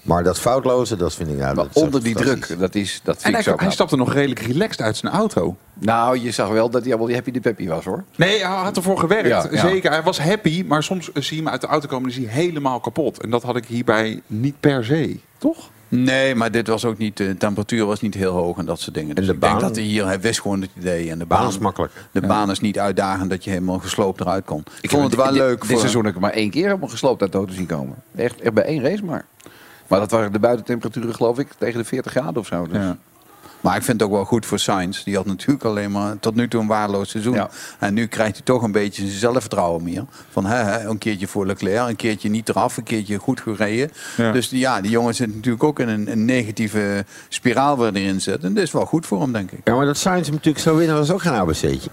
[0.04, 3.00] maar dat foutloze, dat vind ik ja, Maar dat is onder die druk, dat, is,
[3.04, 5.56] dat En vind hij, ik zo hij stapte nog redelijk relaxed uit zijn auto.
[5.74, 8.04] Nou, je zag wel dat hij wel die happy de peppy was hoor.
[8.16, 9.28] Nee, hij had ervoor gewerkt.
[9.28, 9.60] Ja, ja.
[9.60, 9.90] Zeker.
[9.90, 12.24] Hij was happy, maar soms eh, zie je hem uit de auto komen en is
[12.24, 13.22] hij helemaal kapot.
[13.22, 15.18] En dat had ik hierbij niet per se.
[15.38, 15.70] Toch?
[15.88, 18.94] Nee, maar dit was ook niet, de temperatuur was niet heel hoog en dat soort
[18.94, 19.14] dingen.
[19.14, 21.10] Dus de ik denk dat hij hier, hij wist gewoon het idee.
[21.10, 21.92] En de Baan baan, is makkelijk.
[22.12, 24.64] De baan is niet uitdagend dat je helemaal gesloopt eruit kon.
[24.80, 25.78] Ik, vond het wel dit- leuk Dit voor...
[25.78, 27.96] seizoen heb ik maar één keer helemaal gesloopt uit de auto zien komen.
[28.16, 29.24] Echt, echt bij één race maar.
[29.86, 32.66] Maar dat waren de buitentemperaturen geloof ik tegen de 40 graden of zo.
[32.66, 32.76] Dus.
[32.76, 32.96] Ja.
[33.64, 35.04] Maar ik vind het ook wel goed voor Sainz.
[35.04, 37.34] Die had natuurlijk alleen maar tot nu toe een waardeloos seizoen.
[37.34, 37.50] Ja.
[37.78, 40.04] En nu krijgt hij toch een beetje zijn zelfvertrouwen meer.
[40.30, 43.90] Van hè, hè, een keertje voor Leclerc, een keertje niet eraf, een keertje goed gereden.
[44.16, 44.32] Ja.
[44.32, 48.02] Dus die, ja, die jongen zit natuurlijk ook in een, een negatieve spiraal waar hij
[48.02, 48.44] erin zit.
[48.44, 49.60] En dat is wel goed voor hem, denk ik.
[49.64, 51.90] Ja, maar dat Sainz hem natuurlijk zo winnen was ook geen ABC'tje.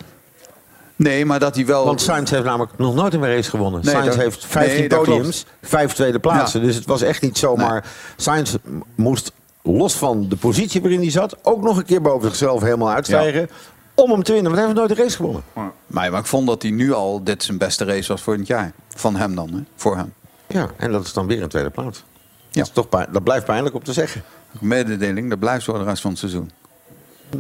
[1.04, 1.86] Nee, maar dat hij wel...
[1.86, 3.82] Want Sainz heeft namelijk nog nooit een race gewonnen.
[3.84, 6.60] Nee, Sainz dat- heeft 15 nee, dat podiums, vijf tweede plaatsen.
[6.60, 6.66] Ja.
[6.66, 7.86] Dus het was echt niet zomaar...
[8.16, 9.32] Sainz m- moest,
[9.64, 11.36] los van de positie waarin hij zat...
[11.44, 13.50] ook nog een keer boven zichzelf helemaal uitstijgen...
[13.96, 14.52] om hem te winnen.
[14.52, 15.44] Want hij heeft nooit een race gewonnen.
[15.54, 15.72] Maar,
[16.12, 18.72] maar ik vond dat hij nu al dit zijn beste race was voor het jaar.
[18.96, 19.60] Van hem dan, hè?
[19.76, 20.14] voor hem.
[20.48, 22.04] Ja, en dat is dan weer een tweede plaats.
[22.50, 22.60] Ja.
[22.60, 24.24] Dat, is toch pijn- dat blijft pijnlijk om te zeggen.
[24.60, 26.52] Mededeling, dat blijft zo de rest van het seizoen.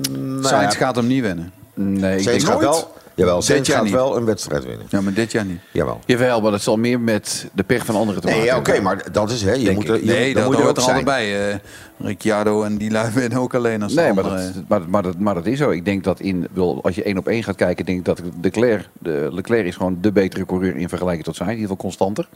[0.09, 1.51] Nou Sainz ja, gaat hem niet winnen.
[1.73, 3.93] Nee, ik Sainz denk gaat wel, jawel, Dit Sainz jaar gaat niet.
[3.93, 4.85] wel een wedstrijd winnen.
[4.89, 5.59] Ja, maar dit jaar niet.
[5.71, 5.99] Jawel.
[6.05, 8.71] Jawel, maar dat zal meer met de pech van anderen te maken Nee, ja, oké,
[8.71, 8.93] hebben.
[8.95, 9.41] maar dat is...
[9.41, 10.95] Hè, je Denk moet er, je, Nee, dan dat moet je hoort ook er zijn.
[10.95, 11.33] allebei.
[11.49, 11.55] eh
[11.97, 15.33] Ricciardo en die lui winnen ook alleen als Nee, maar dat, maar, maar, dat, maar
[15.33, 15.69] dat is zo.
[15.69, 16.47] Ik denk dat in,
[16.81, 19.97] als je één op één gaat kijken, denk ik dat Leclerc, de, Leclerc is gewoon
[20.01, 21.51] de betere coureur in vergelijking tot Sainz.
[21.51, 22.27] In ieder geval constanter.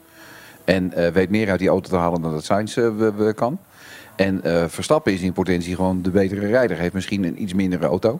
[0.64, 3.34] En eh, weet meer uit die auto te halen dan dat Sainz eh, we- we
[3.34, 3.60] kan.
[4.16, 6.78] En eh, Verstappen is in potentie gewoon de betere rijder.
[6.78, 8.20] Heeft misschien een iets mindere auto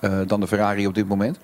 [0.00, 1.38] eh, dan de Ferrari op dit moment.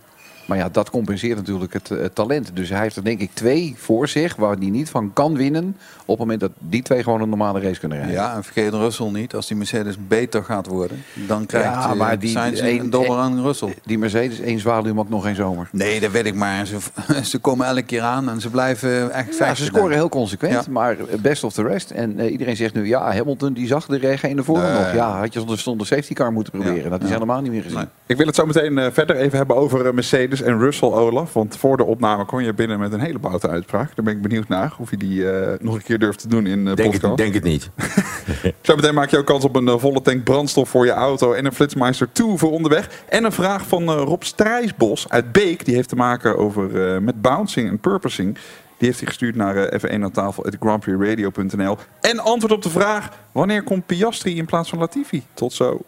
[0.47, 2.50] Maar ja, dat compenseert natuurlijk het, eh, talent.
[2.55, 5.76] Dus hij heeft er denk ik twee voor zich waar hij niet van kan winnen.
[6.00, 8.17] Op het moment dat die twee gewoon een normale race kunnen rijden.
[8.17, 9.35] Ja, en vergeet Russell niet.
[9.35, 12.91] Als die Mercedes beter gaat worden, dan krijgt Ja, eh, maar die- Sainz een- een
[12.91, 13.75] dobber aan Russell.
[13.85, 15.69] Die Mercedes, één zwaluw mag nog geen zomer.
[15.73, 16.67] Nee, dat weet ik maar.
[16.67, 16.76] Ze,
[17.25, 20.71] ze komen elke keer aan en ze blijven echt Ja, ze scoren heel consequent, Ja.
[20.73, 21.90] maar best of the rest.
[21.90, 24.73] En eh, iedereen zegt nu, ja, Hamilton die zag de regen in de voor Nee.
[24.73, 24.92] nog.
[24.94, 26.83] Ja, had je zonder, zonder safety car moeten proberen.
[26.83, 26.88] Ja.
[26.88, 27.12] Dat is Ja.
[27.14, 27.79] helemaal niet meer gezien.
[27.79, 27.87] Nee.
[28.07, 29.92] Ik wil het zo meteen eh, verder even hebben over eh,
[30.38, 31.33] Mercedes en Russell Olaf.
[31.33, 33.96] Want voor de opname kon je binnen met een hele boute uitspraak.
[33.96, 36.46] Daar ben ik benieuwd naar of je die eh, nog een keer durft te doen
[36.46, 37.03] in de Denk podcast.
[37.03, 37.70] het, denk het niet.
[38.62, 41.33] Zo meteen maak je ook kans op een eh, volle tank brandstof voor je auto
[41.33, 43.05] en een Flitsmeister 2 voor onderweg.
[43.09, 45.64] En een vraag van eh, Rob Strijsbos uit Beek.
[45.64, 48.38] Die heeft te maken over met bouncing en purposing.
[48.79, 51.77] Die heeft hij gestuurd naar eh, F1 aan tafel grandprixradio.nl.
[52.01, 55.22] En antwoord op de vraag: wanneer komt Piastri in plaats van Latifi?
[55.35, 55.81] Tot zo.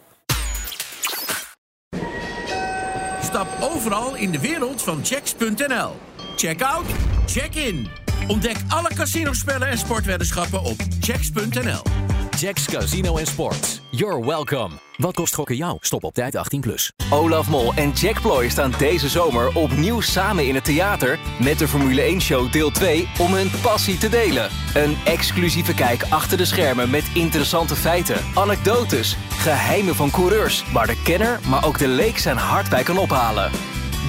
[3.78, 5.96] Overal in de wereld van checks.nl.
[6.36, 6.86] Check out,
[7.26, 7.88] check in.
[8.26, 12.07] Ontdek alle casinospellen en sportweddenschappen op checks.nl.
[12.40, 13.80] Jacks Casino en Sports.
[13.90, 14.68] You're welcome.
[14.96, 15.76] Wat kost gokken jou?
[15.80, 16.60] Stop op tijd 18+.
[16.60, 16.92] Plus.
[17.10, 21.18] Olaf Mol en Jack Ploy staan deze zomer opnieuw samen in het theater...
[21.40, 24.50] met de Formule 1-show deel 2 om hun passie te delen.
[24.74, 29.16] Een exclusieve kijk achter de schermen met interessante feiten, anekdotes...
[29.28, 33.50] geheimen van coureurs, waar de kenner, maar ook de leek zijn hart bij kan ophalen.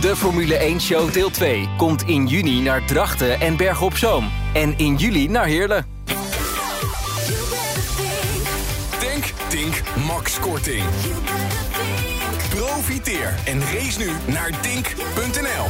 [0.02, 4.30] De Formule 1-show deel 2 komt in juni naar Drachten en Bergen op Zoom.
[4.54, 5.99] En in juli naar Heerlen.
[10.10, 10.84] Tink, Max Korting.
[12.50, 15.66] Profiteer en race nu naar dink.nl.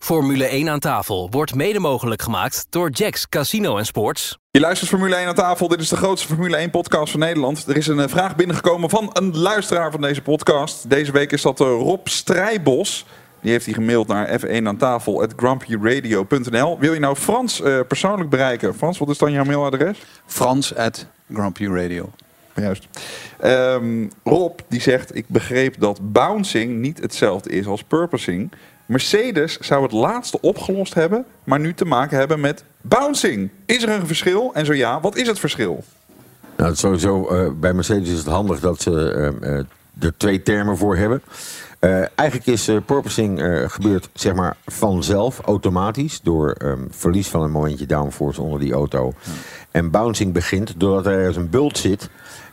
[0.00, 4.38] Formule 1 aan tafel wordt mede mogelijk gemaakt door Jacks Casino en Sports.
[4.50, 5.68] Je luistert Formule 1 aan tafel.
[5.68, 7.68] Dit is de grootste Formule 1-podcast van Nederland.
[7.68, 10.90] Er is een eh, vraag binnengekomen van een luisteraar van deze podcast.
[10.90, 13.04] Deze week is dat eh, Rob Strijbos.
[13.40, 16.78] Die heeft hij gemaild naar f1 aan tafel grumpyradio.nl.
[16.78, 18.74] Wil je nou Frans eh, persoonlijk bereiken?
[18.74, 20.02] Frans, wat is dan jouw mailadres?
[20.26, 22.10] Frans at Grand Prix Radio.
[22.54, 22.88] Juist.
[23.40, 28.52] Ehm, Rob die zegt: Ik begreep dat bouncing niet hetzelfde is als purposing.
[28.86, 33.50] Mercedes zou het laatste opgelost hebben, maar nu te maken hebben met bouncing.
[33.64, 34.50] Is er een verschil?
[34.54, 35.84] En zo ja, wat is het verschil?
[36.56, 39.64] Nou, het sowieso, eh, bij Mercedes is het handig dat ze eh, eh,
[39.98, 41.22] er twee termen voor hebben.
[41.86, 47.42] Eh, eigenlijk is eh, porpoising eh, gebeurt zeg maar vanzelf, automatisch, door ehm, verlies van
[47.42, 49.12] een momentje downforce onder die auto.
[49.70, 52.10] En bouncing begint doordat er ergens een bult zit.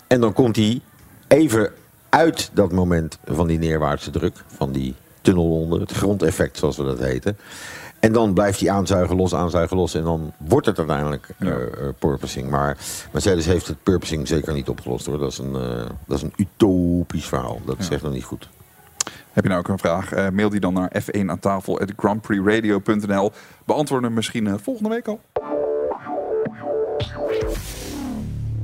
[0.08, 0.82] En dan komt hij
[1.28, 1.72] even
[2.10, 6.84] uit dat moment van die neerwaartse druk, van die tunnel onder, het grondeffect zoals we
[6.84, 7.38] dat heten.
[8.00, 9.93] En dan blijft hij aanzuigen, los, aanzuigen, los.
[9.93, 11.60] En dan wordt het uiteindelijk eh eh,
[12.00, 12.50] purposing.
[12.50, 12.78] Maar
[13.12, 15.19] Mercedes heeft het purposing zeker niet opgelost hoor.
[15.19, 15.54] Dat is een,
[16.08, 17.62] dat is een utopisch verhaal.
[17.65, 18.50] Dat is echt nog niet goed.
[19.34, 20.12] Heb je nou ook een vraag?
[20.12, 23.32] Eh, mail die dan naar f1 aan tafel grandprixradio.nl.
[23.65, 25.19] Beantwoorden we misschien eh, volgende week al.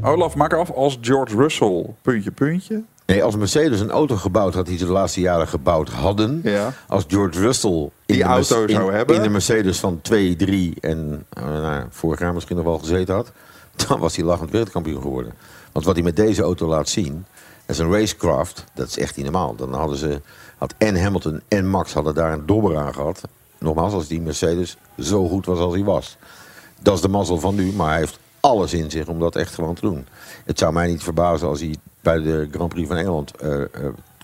[0.04, 1.86] Olaf, maak af als George Russell.
[2.02, 2.84] Puntje, puntje.
[3.06, 6.42] Nee, als Mercedes een auto gebouwd had die ze de laatste jaren gebouwd hadden.
[6.44, 6.74] Ja.
[6.88, 9.16] Als George Russell in, Die de, auto zou in, hebben.
[9.16, 13.16] in de Mercedes van 2, 3 en eh, nou, vorig jaar misschien nog wel gezeten
[13.16, 13.32] had.
[13.88, 15.34] Dan was hij lachend wereldkampioen geworden.
[15.72, 17.26] Want wat hij met deze auto laat zien.
[17.66, 18.64] Dat is een racecraft.
[18.74, 19.56] Dat is echt niet normaal.
[19.56, 20.22] Dan hadden ze,
[20.60, 23.22] had en Hamilton en Max hadden daar een dobber aan gehad.
[23.58, 26.18] Nogmaals, als die Mercedes zo goed was als hij was.
[26.82, 29.54] Dat is de mazzel van nu, maar hij heeft alles in zich om dat echt
[29.54, 30.08] gewoon te doen.
[30.46, 33.68] Het zou mij niet verbazen als hij bij de Grand Prix van Engeland eh, eh,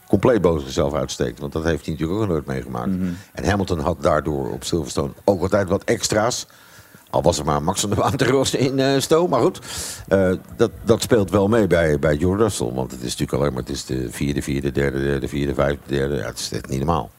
[0.08, 1.39] compleet boos zichzelf uitsteekt.
[1.39, 2.91] Want dat heeft hij natuurlijk ook nooit meegemaakt.
[3.34, 6.48] En Hamilton had daardoor op Silverstone ook altijd wat extra's.
[7.15, 9.30] Al was er maar Max van de Baan te rossen in eh Stowe.
[9.30, 9.60] Maar goed,
[10.08, 12.71] eh, dat, dat speelt wel mee bij, bij George Russell.
[12.71, 15.80] Want het is natuurlijk alleen maar het is de vierde, vierde, derde, derde, vierde, vijfde,
[15.86, 16.15] derde.
[16.15, 17.10] Ja, het is echt niet normaal.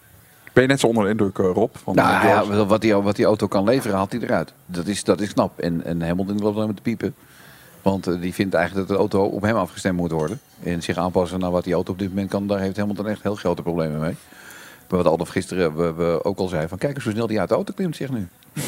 [0.52, 1.74] Ben je net zo onder de indruk, eh, Rob?
[1.82, 4.52] Van Nou ja, wat die, wat die auto kan leveren, haalt hij eruit.
[4.66, 5.58] Dat is, dat is knap.
[5.58, 7.14] En, en Hamilton loopt alleen met te piepen.
[7.82, 10.40] Want die vindt eigenlijk dat de auto op hem afgestemd moet worden.
[10.62, 12.46] En zich aanpassen naar wat die auto op dit moment kan.
[12.46, 14.16] Daar heeft Hamilton echt heel grote problemen mee.
[14.88, 16.68] Maar wat Adolf gisteren we, we ook al zei.
[16.68, 18.28] Van kijk eens hoe snel die uit de auto klimt, zeg nu.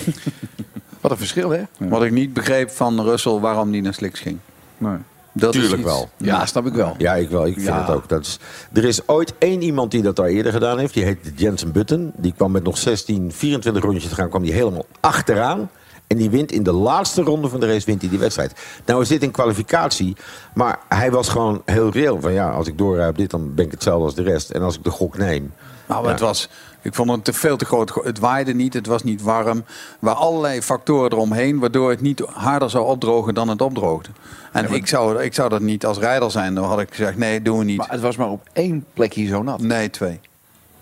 [1.08, 1.62] wat een verschil, hè?
[1.88, 4.38] Wat ik niet begreep van Russell waarom die naar Slicks ging.
[4.78, 4.96] Nee.
[5.32, 6.08] Dat Tuurlijk iets- wel.
[6.16, 6.94] Ja, snap ik wel.
[6.98, 7.46] Ja, ik wel.
[7.46, 7.80] Ik vind Ja.
[7.80, 8.08] het ook.
[8.08, 8.38] Dat is,
[8.72, 10.94] er is ooit één iemand die dat daar eerder gedaan heeft.
[10.94, 12.12] Die heette Jensen Button.
[12.16, 14.28] Die kwam met nog 16, 24 rondjes te gaan.
[14.28, 15.70] kwam die helemaal achteraan.
[16.06, 18.52] En die wint in de laatste ronde van de race wint hij die wedstrijd.
[18.84, 20.16] Nou is dit een kwalificatie.
[20.54, 22.20] Maar hij was gewoon heel reëel.
[22.20, 24.50] Van ja, als ik doorrijd op dit, dan ben ik hetzelfde als de rest.
[24.50, 25.52] En als ik de gok neem.
[25.86, 26.10] Nou, Ja.
[26.10, 26.48] het was,
[26.82, 27.94] ik vond het te veel te groot.
[28.04, 29.56] Het waaide niet, het was niet warm.
[29.58, 29.64] Er
[29.98, 34.10] waren allerlei factoren eromheen, waardoor het niet harder zou opdrogen dan het opdroogde.
[34.52, 37.42] En ik, zou, ik zou dat niet als rijder zijn, dan had ik gezegd, nee,
[37.42, 37.76] doen we niet.
[37.76, 39.60] Maar het was maar op één plekje zo nat.
[39.60, 40.20] Nee, twee.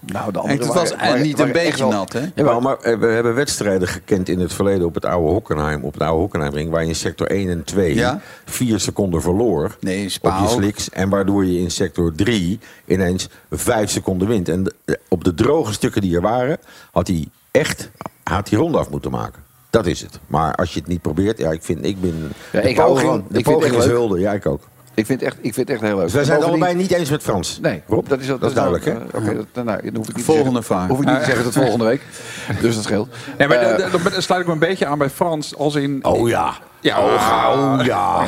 [0.06, 2.20] Nou, de het was waren- waren- niet een beetje wel- nat, hè?
[2.34, 5.84] Jawel, maar eh, we hebben wedstrijden gekend in het verleden op het oude Hockenheim.
[5.84, 6.70] Op het oude Hockenheimring.
[6.70, 8.20] Waar je in sector 1 en 2 Ja.
[8.44, 9.76] vier seconden verloor.
[9.80, 10.48] Nee, op je ook.
[10.48, 10.90] slicks.
[10.90, 14.48] En waardoor je in sector 3 ineens vijf seconden wint.
[14.48, 16.58] En de- op de droge stukken die er waren,
[16.92, 17.90] had hij echt
[18.24, 19.42] had hij ronde af moeten maken.
[19.70, 20.18] Dat is het.
[20.26, 22.32] Maar als je het niet probeert, ja, ik vind, ik ben.
[22.52, 24.18] Ja, de ik hou poging, de Ik vind het poging is hulde.
[24.20, 24.60] Ja, ik ook.
[24.96, 26.04] Ik vind, het echt, ik vind het echt heel leuk.
[26.04, 27.58] Dus wij zijn het allebei niet eens met Frans.
[27.62, 28.92] Nee, Rob, dat is, dat is duidelijk, hè?
[28.92, 30.88] Oké, dat- nou, dan hoef ik niet te Volgende zeggen- vraag.
[30.88, 32.00] Hoef ik niet te zeggen tot volgende week.
[32.62, 33.08] Dus dat scheelt.
[33.38, 35.56] Nee, maar Eh, dan sluit ik me een beetje aan bij Frans.
[35.56, 35.98] Als in...
[36.04, 36.54] Oh ja.
[36.86, 38.24] Ja, Oh ja.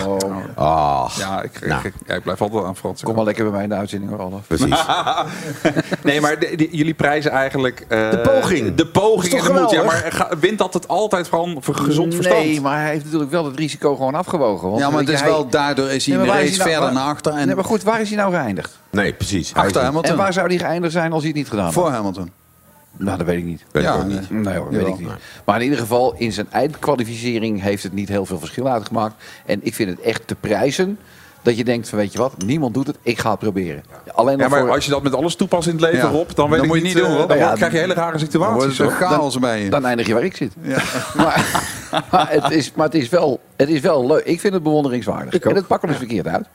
[0.54, 1.80] Ah, Ja, ik, Nou.
[1.86, 3.02] ik, ja, ik blijf altijd aan Frans.
[3.02, 4.46] Kom maar lekker bij mij in de uitzending hoor, Olaf.
[4.46, 4.84] precies.
[6.02, 7.84] Nee, maar de- jullie prijzen eigenlijk...
[7.88, 8.74] eh, De poging.
[8.74, 9.70] De poging en toch de moed.
[9.70, 12.44] Ja, maar ga- wint dat het altijd van voor gezond verstand?
[12.44, 14.68] Nee, maar hij heeft natuurlijk wel het risico gewoon afgewogen.
[14.68, 17.04] Want Ja, maar het is hij- wel, daardoor is hij Nee, nou- verder waar- naar
[17.08, 17.32] achter.
[17.32, 18.78] En Nee, maar goed, waar is hij nou geëindigd?
[18.90, 19.54] Nee, precies.
[19.54, 20.10] Achter Hamilton.
[20.10, 21.72] En waar zou hij geëindigd zijn als hij het niet gedaan had?
[21.72, 22.30] Voor Hamilton.
[22.96, 23.64] Nou, dat weet ik niet.
[23.72, 24.18] Weet ik Ja, ook nee.
[24.18, 24.30] niet.
[24.30, 25.08] Nee hoor, weet ik niet.
[25.44, 29.14] Maar in ieder geval, in zijn eindkwalificering heeft het niet heel veel verschil uitgemaakt.
[29.46, 30.98] En ik vind het echt te prijzen
[31.42, 33.82] dat je denkt van weet je wat, niemand doet het, ik ga het proberen.
[34.14, 36.04] Alleen Ja, maar voor, als je dat met alles toepast in het leven, Ja.
[36.10, 37.28] Rob, dan weet Dan ik moet je niet, niet doen, eh, hoor.
[37.28, 38.78] Dan Ja, krijg je hele rare Dan situaties.
[38.78, 39.08] wordt hoor.
[39.08, 39.70] een chaos bij je.
[39.70, 40.52] dan eindig je waar ik zit.
[41.16, 41.64] Maar,
[42.10, 44.24] maar, het is, maar het is wel, het is wel leuk.
[44.24, 45.32] Ik vind het bewonderingswaardig.
[45.34, 45.44] Ik.
[45.44, 46.46] En het pakken we eens verkeerd uit.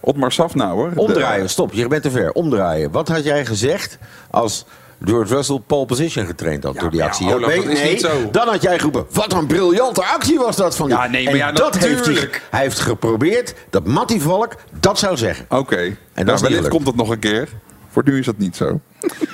[0.00, 0.94] Otmar Safnauer.
[0.94, 1.72] de- Omdraaien, stop.
[1.72, 2.32] Je bent te ver.
[2.32, 2.90] Omdraaien.
[2.90, 3.98] Wat had jij gezegd
[4.30, 4.64] als
[5.04, 7.34] George Russell pole position getraind had Ja, door die ja, actie?
[7.34, 8.30] Olaf, Nee, dat is nee, niet zo.
[8.30, 10.96] Dan had jij geroepen, wat een briljante actie was dat van die.
[10.96, 14.98] Ja, nee, maar En ja, dat heeft hij, hij heeft geprobeerd dat Matty Valk dat
[14.98, 15.46] zou zeggen.
[15.48, 15.76] Oké.
[16.14, 17.48] dat Nou, is niet wellicht komt dat nog een keer.
[17.90, 18.80] Voor nu is dat niet zo.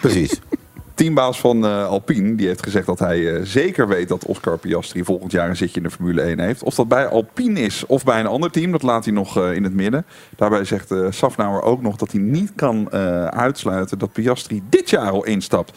[0.01, 0.41] Precies.
[1.01, 5.05] Teambaas van eh, Alpine die heeft gezegd dat hij eh, zeker weet dat Oscar Piastri
[5.05, 6.63] volgend jaar een zitje in de Formule 1 heeft.
[6.63, 9.53] Of dat bij Alpine is of bij een ander team, dat laat hij nog eh,
[9.53, 10.07] in het midden.
[10.37, 14.91] Daarbij zegt eh Safnauer ook nog dat hij niet kan eh, uitsluiten dat Piastri dit
[14.91, 15.73] jaar al instapt.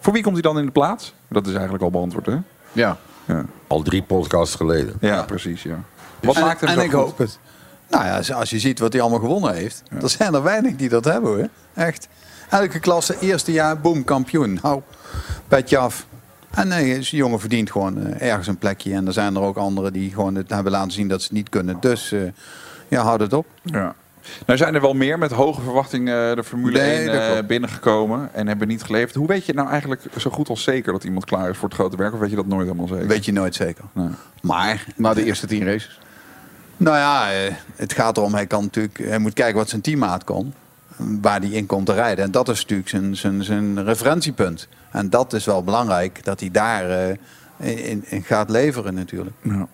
[0.00, 1.14] Voor wie komt hij dan in de plaats?
[1.28, 2.36] Dat is eigenlijk al beantwoord, hè?
[2.72, 2.96] Ja.
[3.24, 4.94] Ja, Al drie podcasts geleden.
[5.00, 5.82] ja precies, ja.
[6.20, 7.00] Wat en, maakt hem en zo ik goed?
[7.00, 7.38] hoop het.
[7.88, 9.82] Nou ja, als je ziet wat hij allemaal gewonnen heeft.
[10.02, 11.48] Er zijn er weinig die dat hebben hoor.
[11.74, 12.08] Echt.
[12.50, 14.58] Elke klasse, eerste jaar, boom, kampioen.
[14.62, 14.80] Nou,
[15.48, 16.06] petje af.
[16.50, 18.92] En nee, deze jongen verdient gewoon eh, ergens een plekje.
[18.94, 21.36] En er zijn er ook anderen die gewoon het hebben laten zien dat ze het
[21.36, 21.76] niet kunnen.
[21.80, 22.20] Dus eh,
[22.88, 23.46] ja, houd het op.
[23.62, 23.94] Ja.
[24.46, 27.46] Nou zijn er wel meer met hoge verwachtingen de Formule Nee, 1 dat eh, klopt.
[27.46, 29.14] binnengekomen en hebben niet geleverd.
[29.14, 31.78] Hoe weet je nou eigenlijk zo goed als zeker dat iemand klaar is voor het
[31.78, 32.12] grote werk?
[32.12, 33.06] Of weet je dat nooit helemaal zeker?
[33.06, 33.84] Weet je nooit zeker.
[33.92, 34.08] Nee.
[34.42, 36.00] Maar, Na de eerste tien races.
[36.76, 40.24] nou ja, eh, het gaat erom, hij, kan natuurlijk, hij moet kijken wat zijn teammaat
[40.24, 40.54] kon.
[41.20, 42.24] Waar hij in komt te rijden.
[42.24, 44.68] En dat is natuurlijk zijn, zijn, zijn referentiepunt.
[44.90, 49.36] En dat is wel belangrijk, dat hij daar eh, in, in gaat leveren natuurlijk.
[49.42, 49.66] Ja.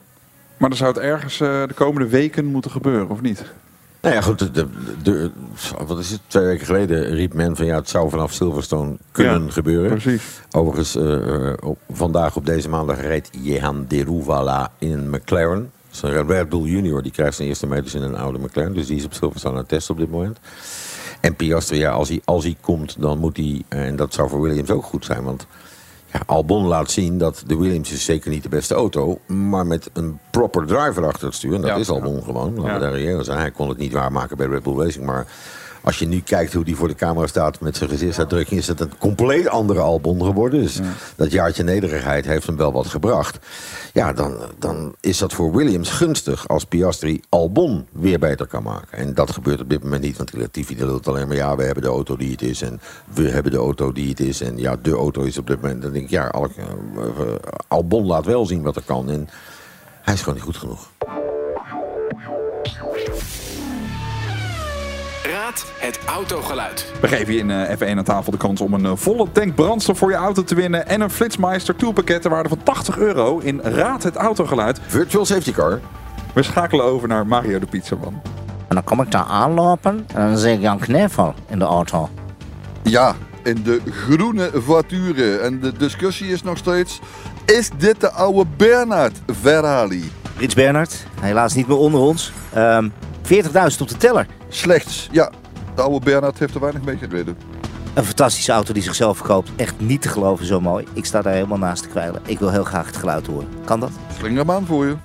[0.56, 3.44] Maar dan zou het ergens eh, de komende weken moeten gebeuren, of niet?
[4.00, 4.38] Nou ja, goed.
[4.38, 4.66] De, de,
[5.02, 5.30] de-
[5.86, 6.20] wat is het?
[6.26, 9.90] Twee weken geleden riep men van ja, het zou vanaf Silverstone kunnen Ja, gebeuren.
[9.90, 10.40] precies.
[10.50, 15.70] Overigens, eh, eh, op, vandaag op deze maandag reed Jehan Deruvala in een McLaren.
[15.90, 17.02] Dat is een Red Bull Junior.
[17.02, 18.74] Die krijgt zijn eerste meters in een oude McLaren.
[18.74, 20.38] Dus die is op Silverstone aan het testen op dit moment.
[21.26, 23.62] En Piastri, ja, als hij, als hij komt, dan moet hij...
[23.68, 25.46] eh, En dat zou voor Williams ook goed zijn, want...
[26.12, 29.90] Ja, Albon laat zien dat de Williams is zeker niet de beste auto, maar met
[29.92, 31.54] een proper driver achter het stuur.
[31.54, 31.76] En dat Ja.
[31.76, 32.54] is Albon gewoon.
[32.54, 32.74] Laten Ja.
[32.74, 33.38] we daar reëel zijn.
[33.38, 35.26] Hij kon het niet waarmaken bij Red Bull Racing, maar
[35.86, 38.80] als je nu kijkt hoe die voor de camera staat met zijn gezichtsuitdrukking, is het
[38.80, 40.62] een compleet andere Albon geworden.
[40.62, 40.80] Dus
[41.16, 43.38] dat jaartje nederigheid heeft hem wel wat gebracht.
[43.92, 48.98] Ja, dan, dan is dat voor Williams gunstig als Piastri Albon weer beter kan maken.
[48.98, 51.36] En dat gebeurt op dit moment niet, want Latifi lult alleen maar...
[51.36, 52.80] ja, we hebben de auto die het is en
[53.14, 54.40] we hebben de auto die het is.
[54.40, 55.82] En ja, de auto is op dit moment...
[55.82, 57.34] dan denk ik, ja, eh, eh,
[57.68, 59.10] Albon laat wel zien wat er kan.
[59.10, 59.28] En
[60.02, 60.88] hij is gewoon niet goed genoeg.
[65.78, 66.92] Het autogeluid.
[67.00, 69.54] We geven je in eh, F1 aan tafel de kans om een eh, volle tank
[69.54, 70.88] brandstof voor je auto te winnen.
[70.88, 74.80] En een Flitsmeister toolpakket ter waarde van 80 euro in Raad het Autogeluid.
[74.86, 75.80] Virtual safety car.
[76.34, 78.22] We schakelen over naar Mario de Pizzaman.
[78.68, 82.08] En dan kom ik daar aanlopen en dan zie ik Jan Knevel in de auto.
[82.82, 85.42] Ja, in de groene voituren.
[85.42, 87.00] En de discussie is nog steeds...
[87.44, 90.12] Is dit de oude Bernard Ferrari?
[90.38, 92.32] Rits Bernhard, helaas niet meer onder ons.
[92.52, 92.88] Ehm
[93.26, 94.26] 40.000 op de teller.
[94.48, 95.30] Slechts, ja.
[95.76, 97.36] De oude Bernard heeft er weinig mee gereden.
[97.94, 99.50] Een fantastische auto die zichzelf verkoopt.
[99.56, 100.84] Echt niet te geloven, zo mooi.
[100.92, 102.22] Ik sta daar helemaal naast te kwijlen.
[102.26, 103.48] Ik wil heel graag het geluid horen.
[103.64, 103.90] Kan dat?
[104.18, 104.96] Slinger hem aan voor je.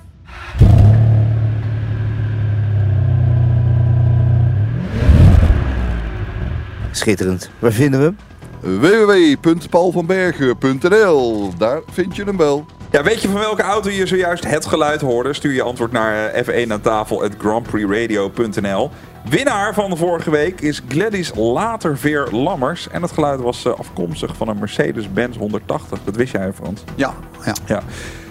[6.90, 7.50] Schitterend.
[7.58, 8.16] Waar vinden we hem?
[9.40, 12.66] www.paulvanbergen.nl Daar vind je hem wel.
[12.92, 15.32] Ja, weet je van welke auto je zojuist het geluid hoorde?
[15.32, 18.90] Stuur je antwoord naar eh, F1 aan tafel at grandprixradio.nl.
[19.28, 22.88] Winnaar van de vorige week is Gladys Laterveer Lammers.
[22.88, 25.98] En het geluid was eh, afkomstig van een Mercedes-Benz 180.
[26.04, 26.84] Dat wist jij, Frans?
[26.94, 27.54] Ja, ja.
[27.66, 27.82] Ja.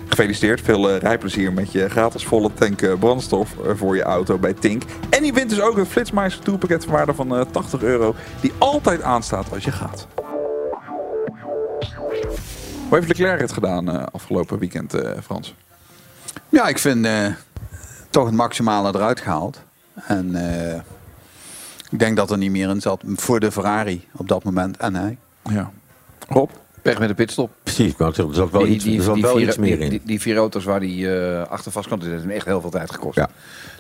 [0.08, 0.62] Gefeliciteerd.
[0.62, 4.84] Veel eh, rijplezier met je gratis volle tank brandstof voor je auto bij Tink.
[5.10, 8.15] En je wint dus ook een Flitsmeister toolpakket van waarde van eh, 80 euro.
[8.41, 10.08] Die altijd aanstaat als je gaat.
[12.91, 15.56] Hoe heeft Leclerc het gedaan eh, afgelopen weekend, eh, Frans?
[16.49, 17.25] Ja, ik vind eh,
[18.10, 19.62] toch het maximale eruit gehaald.
[20.08, 20.80] En eh,
[21.89, 24.95] ik denk dat er niet meer in zat voor de Ferrari op dat moment en
[24.95, 25.17] hij.
[25.49, 25.71] Ja.
[26.27, 26.49] Rob?
[26.82, 27.51] Pech met de pitstop.
[27.63, 29.89] Precies, zeggen, er zat wel iets, er zat wel vier, iets meer die, in.
[29.89, 32.62] Die, die vier auto's waar die eh achter vast kan, dat heeft hem echt heel
[32.62, 33.17] veel tijd gekost.
[33.17, 33.30] Ja.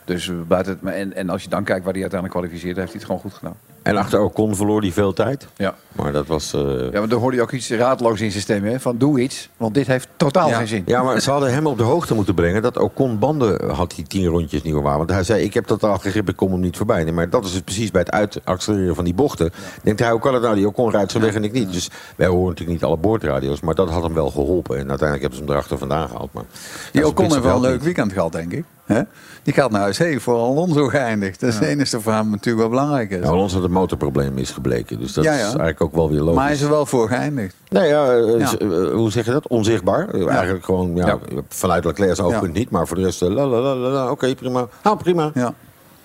[0.05, 2.91] Dus buiten het, maar en, en als je dan kijkt waar hij uiteindelijk kwalificeerde, heeft
[2.91, 3.57] hij het gewoon goed gedaan.
[3.83, 5.47] En achter Ocon verloor hij veel tijd.
[5.55, 5.75] Ja.
[5.91, 6.53] Maar dat was...
[6.53, 8.79] eh, Ja, maar dan hoorde je ook iets raadloos in zijn stem, hè?
[8.79, 10.57] Van doe iets, want dit heeft totaal ja.
[10.57, 10.83] geen zin.
[10.85, 14.05] Ja, maar ze hadden hem op de hoogte moeten brengen dat Ocon banden had die
[14.07, 14.97] tien rondjes niet meer waar.
[14.97, 17.03] Want hij zei, ik heb totaal geen grip, ik kom hem niet voorbij.
[17.03, 19.51] Nee, maar dat is dus precies bij het uitaccelereren van die bochten.
[19.83, 20.55] Denkt hij, hoe kan het nou?
[20.55, 21.71] Die Ocon rijdt zo weg en ik niet.
[21.73, 24.77] Dus wij horen natuurlijk niet alle boordradio's, maar dat had hem wel geholpen.
[24.77, 26.33] En uiteindelijk hebben ze hem erachter vandaan gehaald.
[26.33, 26.43] Maar,
[26.91, 28.65] Die Ja, Ocon heeft wel een leuk weekend gehad, denk ik.
[28.93, 29.01] Hè?
[29.43, 31.39] Die gaat naar huis heen voor Alonso geëindigd.
[31.39, 33.19] Dat is het enige voor hem natuurlijk wel belangrijk is.
[33.23, 34.99] Nou, ons had het motorprobleem is gebleken.
[34.99, 35.37] Dus dat Ja, ja.
[35.37, 36.35] is eigenlijk ook wel weer logisch.
[36.35, 37.55] maar hij is er wel voor geëindigd.
[37.69, 38.57] Nee, ja, eh, Ja.
[38.57, 39.47] eh, hoe zeg je dat?
[39.47, 40.09] Onzichtbaar.
[40.13, 42.69] Eigenlijk gewoon, ja, vanuit Leclerc's oogpunt niet.
[42.69, 44.67] Maar voor de rest, eh, la la la la, la, oké, prima.
[44.81, 45.31] Ah, prima.
[45.33, 45.53] Ja.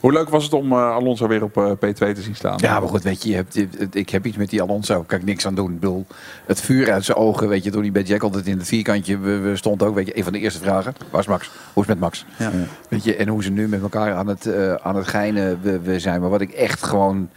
[0.06, 2.58] Hoe leuk was het om eh, Alonso weer op eh, P2 te zien staan?
[2.60, 5.18] Ja, maar goed, weet je, je hebt, je- ik heb iets met die Alonso, kan
[5.18, 5.72] ik niks aan doen.
[5.72, 6.06] Ik bedoel,
[6.46, 9.18] het vuur uit zijn ogen, weet je, toen hij bij Jack altijd in het vierkantje
[9.18, 10.94] we, we stond ook, weet je, een van de eerste vragen.
[11.10, 11.50] Waar is Max?
[11.72, 12.24] Hoe is het met Max?
[12.38, 12.50] Ja.
[12.88, 15.80] Weet je, en hoe ze nu met elkaar aan het, eh, aan het geinen we,
[15.80, 16.20] we zijn.
[16.20, 17.28] Maar wat ik echt gewoon,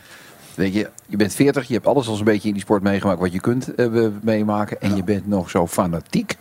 [0.55, 3.19] weet je, je bent 40, je hebt alles al een beetje in die sport meegemaakt
[3.19, 3.87] wat je kunt eh,
[4.21, 4.81] meemaken.
[4.81, 6.35] En je bent nog zo fanatiek,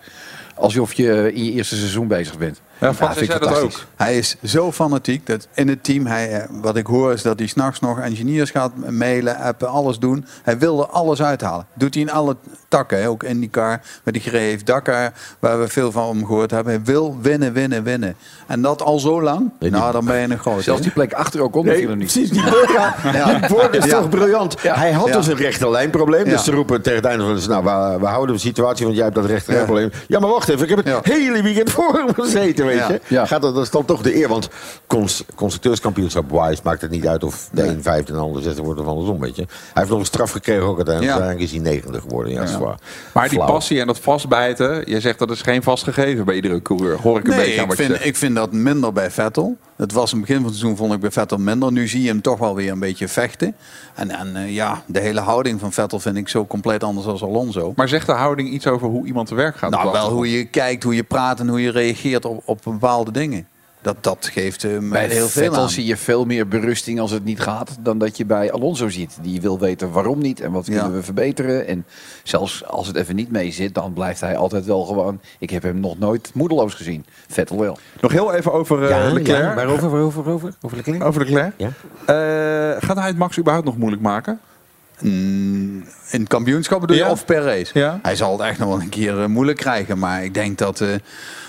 [0.54, 2.60] alsof je in je eerste seizoen bezig bent.
[2.80, 3.86] Ja, Frans, zei dat fantastisch.
[3.96, 7.38] Hij is zo fanatiek dat in het team, hij, eh, wat ik hoor is dat
[7.38, 10.26] hij s'nachts nog engineers gaat mailen, appen, alles doen.
[10.42, 11.66] Hij wil er alles uithalen.
[11.74, 12.36] Doet hij in alle
[12.68, 13.68] takken, ook IndyCar,
[14.04, 16.72] waar hij gereden heeft, Dakar, waar we veel van hem gehoord hebben.
[16.72, 18.16] Hij wil winnen, winnen, winnen.
[18.46, 20.62] En dat al zo lang, nou dan ben je een groot.
[20.62, 22.12] Zelfs die plek achter ook Nee, viel er niet.
[22.12, 23.38] precies, die boord, ja, Ja.
[23.38, 23.98] die boord is Ja.
[23.98, 24.62] toch briljant.
[24.62, 25.16] Hij had Ja.
[25.16, 26.24] dus een rechte lijnprobleem.
[26.24, 26.30] Ja.
[26.30, 28.96] Dus ze roepen tegen het einde van de nou, we, we houden de situatie, want
[28.96, 29.90] jij hebt dat rechte lijnprobleem.
[30.08, 31.00] Ja, maar wacht even, ik heb het Ja.
[31.02, 32.88] hele weekend voor hem gezeten, weet Ja.
[32.92, 33.00] je.
[33.08, 33.26] Ja.
[33.26, 34.48] Gaat dat, dat is dan toch de eer, want
[34.86, 37.70] cons- constructeurskampioenschap wise maakt het niet uit of de Nee.
[37.70, 39.42] een vijfde en de ander zesde wordt of andersom, weet je.
[39.48, 41.16] Hij heeft nog een straf gekregen ook uiteindelijk.
[41.16, 41.22] Ja.
[41.22, 42.78] Uiteindelijk is hij negende geworden, ja, dat is waar.
[43.14, 43.52] Maar die Flauw.
[43.52, 46.98] passie en dat vastbijten, je zegt dat is geen vast gegeven bij iedere coureur.
[47.00, 48.08] Hoor ik een Nee, beetje aan ik wat je vind, zegt.
[48.08, 49.56] ik vind dat minder bij Vettel.
[49.76, 51.72] Dat was in het begin van het seizoen vond ik bij Vettel minder.
[51.72, 53.54] Nu zie je hem toch wel weer een beetje vechten.
[53.94, 57.20] En, en eh, ja, de hele houding van Vettel vind ik zo compleet anders dan
[57.20, 57.72] Alonso.
[57.76, 59.70] Maar zegt de houding iets over hoe iemand te werk gaat?
[59.70, 63.10] Nou, wel hoe je kijkt, hoe je praat en hoe je reageert op, op bepaalde
[63.12, 63.46] dingen.
[63.82, 65.70] Dat, dat geeft mij Bij heel veel Vettel aan.
[65.70, 69.18] zie je veel meer berusting als het niet gaat dan dat je bij Alonso ziet.
[69.22, 70.72] Die wil weten waarom niet en wat Ja.
[70.72, 71.66] kunnen we verbeteren.
[71.66, 71.86] En
[72.22, 75.20] zelfs als het even niet mee zit, dan blijft hij altijd wel gewoon...
[75.38, 77.04] Ik heb hem nog nooit moedeloos gezien.
[77.28, 77.78] Vettel wel.
[78.00, 79.42] Nog heel even over eh, Ja, Leclerc.
[79.42, 80.54] ja, waarover, waarover, waarover?
[80.60, 81.04] Over Leclerc?
[81.04, 81.52] Over Leclerc.
[81.56, 81.66] Ja.
[82.06, 84.40] Eh, gaat hij het Max überhaupt nog moeilijk maken?
[85.00, 87.10] Mm, in het kampioenschap bedoel je Ja.
[87.10, 87.78] of per race?
[87.78, 87.98] Ja.
[88.02, 89.98] Hij zal het echt nog wel een keer eh, moeilijk krijgen.
[89.98, 90.80] Maar ik denk dat...
[90.80, 90.88] eh,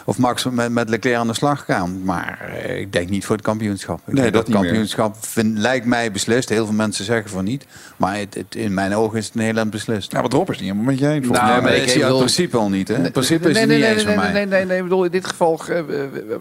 [0.05, 2.03] of Max met, met Leclerc aan de slag kan.
[2.03, 3.99] Maar eh, ik denk niet voor het kampioenschap.
[3.99, 4.65] Ik Nee, denk dat het niet meer.
[4.65, 6.49] kampioenschap vind- lijkt mij beslist.
[6.49, 7.65] Heel veel mensen zeggen van niet.
[7.97, 10.11] Maar het, het- in mijn ogen is het een heel eind beslist.
[10.11, 11.25] Ja, wat Rob is niet helemaal met je eens.
[11.25, 11.71] volgens Nou, mij.
[11.71, 12.87] maar ik zie het bedoel- principe al niet.
[12.87, 12.95] Hè?
[12.95, 14.45] Het principe is nee, het nee, niet nee, eens nee, voor nee, mij.
[14.45, 14.77] nee, nee, nee.
[14.77, 15.61] Ik bedoel, in dit geval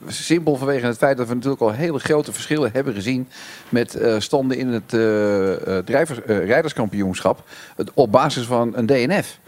[0.07, 3.29] simpel vanwege het feit dat we natuurlijk al hele grote verschillen hebben gezien
[3.69, 7.43] met eh, standen in het eh, eh, drijvers, eh, rijderskampioenschap
[7.77, 9.39] het- op basis van een DNF.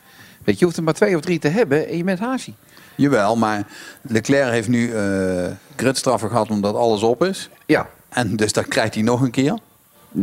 [0.45, 2.55] Weet je, je hoeft er maar twee of drie te hebben en je bent hazie.
[2.95, 3.63] Jawel, maar
[4.03, 5.45] Leclerc heeft nu eh
[5.77, 7.49] gridstraffen gehad omdat alles op is.
[7.67, 7.89] Ja.
[8.09, 9.59] En dus dat krijgt hij nog een keer.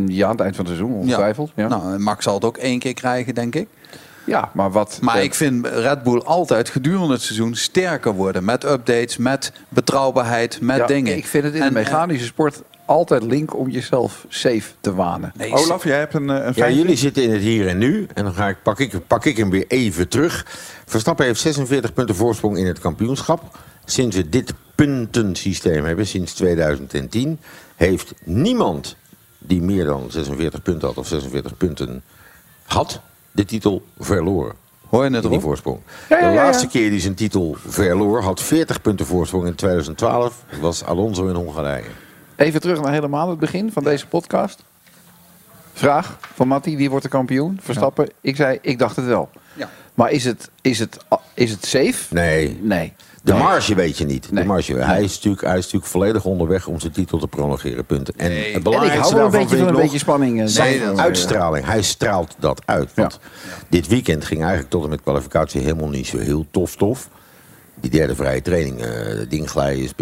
[0.08, 1.52] Ja, aan het eind van het seizoen, ongetwijfeld.
[1.56, 3.68] Ja, Nou, Max zal het ook één keer krijgen, denk ik.
[4.26, 4.98] ja maar wat...
[5.02, 8.46] Maar eh, ik vind Red Bull altijd gedurende het seizoen sterker worden.
[8.46, 11.18] Met updates, met betrouwbaarheid, met ja, dingen.
[11.18, 15.32] Ik vind het in En- de mechanische sport altijd link om jezelf safe te wanen.
[15.36, 18.08] Nee, Olaf, jij hebt een, eh, een Ja, jullie zitten in het hier en nu.
[18.14, 20.46] En dan ga ik, pak, ik, pak ik hem weer even terug.
[20.86, 23.58] Verstappen heeft 46 punten voorsprong in het kampioenschap.
[23.86, 27.40] Sinds we dit puntensysteem hebben, sinds 2010,
[27.76, 28.96] heeft niemand
[29.38, 32.04] die meer dan 46 punten had of 46 punten
[32.66, 34.54] had, de titel verloren.
[34.90, 35.42] Hoor je die erop?
[35.42, 35.80] voorsprong.
[36.10, 40.44] Ja, ja, De laatste keer die zijn titel verloor, had 40 punten voorsprong in 2012,
[40.62, 41.90] was Alonso in Hongarije.
[42.38, 44.64] Even terug naar helemaal het begin van deze podcast.
[45.74, 47.60] Vraag van Matti, wie wordt de kampioen?
[47.62, 48.10] Verstappen.
[48.22, 49.30] Ik zei, ik dacht het wel.
[49.54, 49.70] Ja.
[49.94, 50.98] Maar is het, is het,
[51.34, 52.14] is het safe?
[52.14, 52.94] Nee, Nee.
[53.24, 54.32] De marge weet je niet.
[54.32, 54.42] Nee.
[54.42, 57.86] De marge, hij, is natuurlijk, hij is natuurlijk volledig onderweg om zijn titel te prolongeren.
[57.86, 58.14] Punten.
[58.18, 60.42] En het En ik belangrijkste hou wel een beetje van een nog beetje spanning.
[60.42, 61.66] eh, zijn dan, uitstraling.
[61.66, 62.92] Hij straalt dat uit.
[62.96, 63.20] Want
[63.70, 67.10] dit weekend ging eigenlijk tot en met kwalificatie helemaal niet zo heel tof tof.
[67.80, 69.94] Die derde vrije training, eh ding glijden is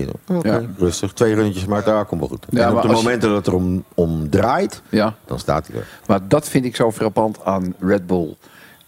[0.41, 0.61] Ja.
[0.77, 2.45] Rustig, twee runnetjes, maar daar komt wel goed.
[2.49, 5.15] Ja, en op de je- momenten dat het erom om draait, Ja.
[5.25, 5.87] dan staat hij er.
[6.07, 8.35] Maar dat vind ik zo frappant aan Red Bull.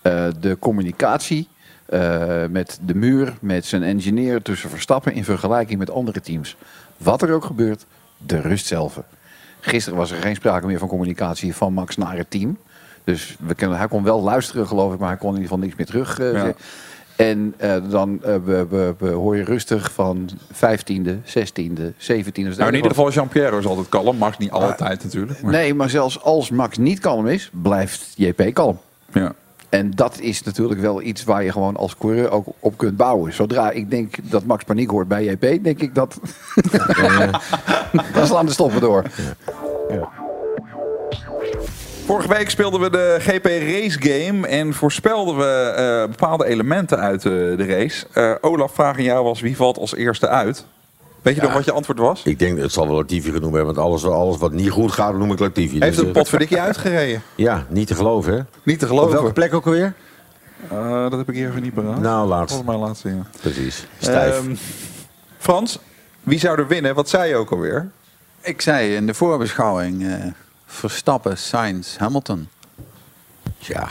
[0.01, 1.47] Eh, de communicatie
[1.85, 6.55] eh, met de muur, met zijn engineer tussen Verstappen in vergelijking met andere teams.
[6.97, 7.85] Wat er ook gebeurt,
[8.17, 8.99] de rust zelf.
[9.59, 12.57] Gisteren was er geen sprake meer van communicatie van Max naar het team.
[13.03, 15.63] Dus we kunnen, hij kon wel luisteren, geloof ik, maar hij kon in ieder geval
[15.65, 16.19] niks meer terug.
[16.19, 16.53] eh, Ja.
[17.17, 22.31] En eh, dan eh, we, we, we hoor je rustig van 15e, 16e, 17e.
[22.33, 24.17] Nou, in ieder geval Jean-Pierre is altijd kalm.
[24.17, 25.41] Max niet altijd natuurlijk.
[25.41, 28.79] Maar, Nee, maar zelfs als Max niet kalm is, blijft JP kalm.
[29.13, 29.33] ja.
[29.69, 33.33] En dat is natuurlijk wel iets waar je gewoon als coureur ook op kunt bouwen.
[33.33, 36.19] Zodra ik denk dat Max paniek hoort bij JP, denk ik dat...
[38.13, 39.03] Dan slaan de stoppen door.
[42.07, 47.25] Vorige week speelden we de GP Race Game en voorspelden we eh, bepaalde elementen uit
[47.25, 48.05] eh, de race.
[48.13, 50.65] Eh, Olaf, vraag aan jou was wie valt als eerste uit?
[51.21, 52.23] Weet je nog wat je antwoord was?
[52.23, 55.17] Ik denk, het zal wel Latifi genoemd hebben, want alles, alles wat niet goed gaat,
[55.17, 55.79] noem ik Latifi.
[55.79, 57.21] Heeft Dus, een potverdikkie uitgereden?
[57.35, 58.39] Ja, niet te geloven, hè?
[58.63, 59.33] Niet te Op welke geloven.
[59.33, 59.93] plek ook alweer?
[60.69, 61.99] Eh, dat heb ik hier even niet bereikt.
[61.99, 62.55] Nou, laatst.
[62.55, 63.25] Volgens mij laatste, ja.
[63.41, 63.87] Precies.
[63.99, 64.37] Stijf.
[64.37, 64.55] Ehm,
[65.37, 65.79] Frans,
[66.23, 66.95] wie zou er winnen?
[66.95, 67.89] Wat zei je ook alweer?
[68.41, 70.13] Ik zei in de voorbeschouwing eh,
[70.69, 72.47] Verstappen, Sainz, Hamilton.
[73.59, 73.87] Tja,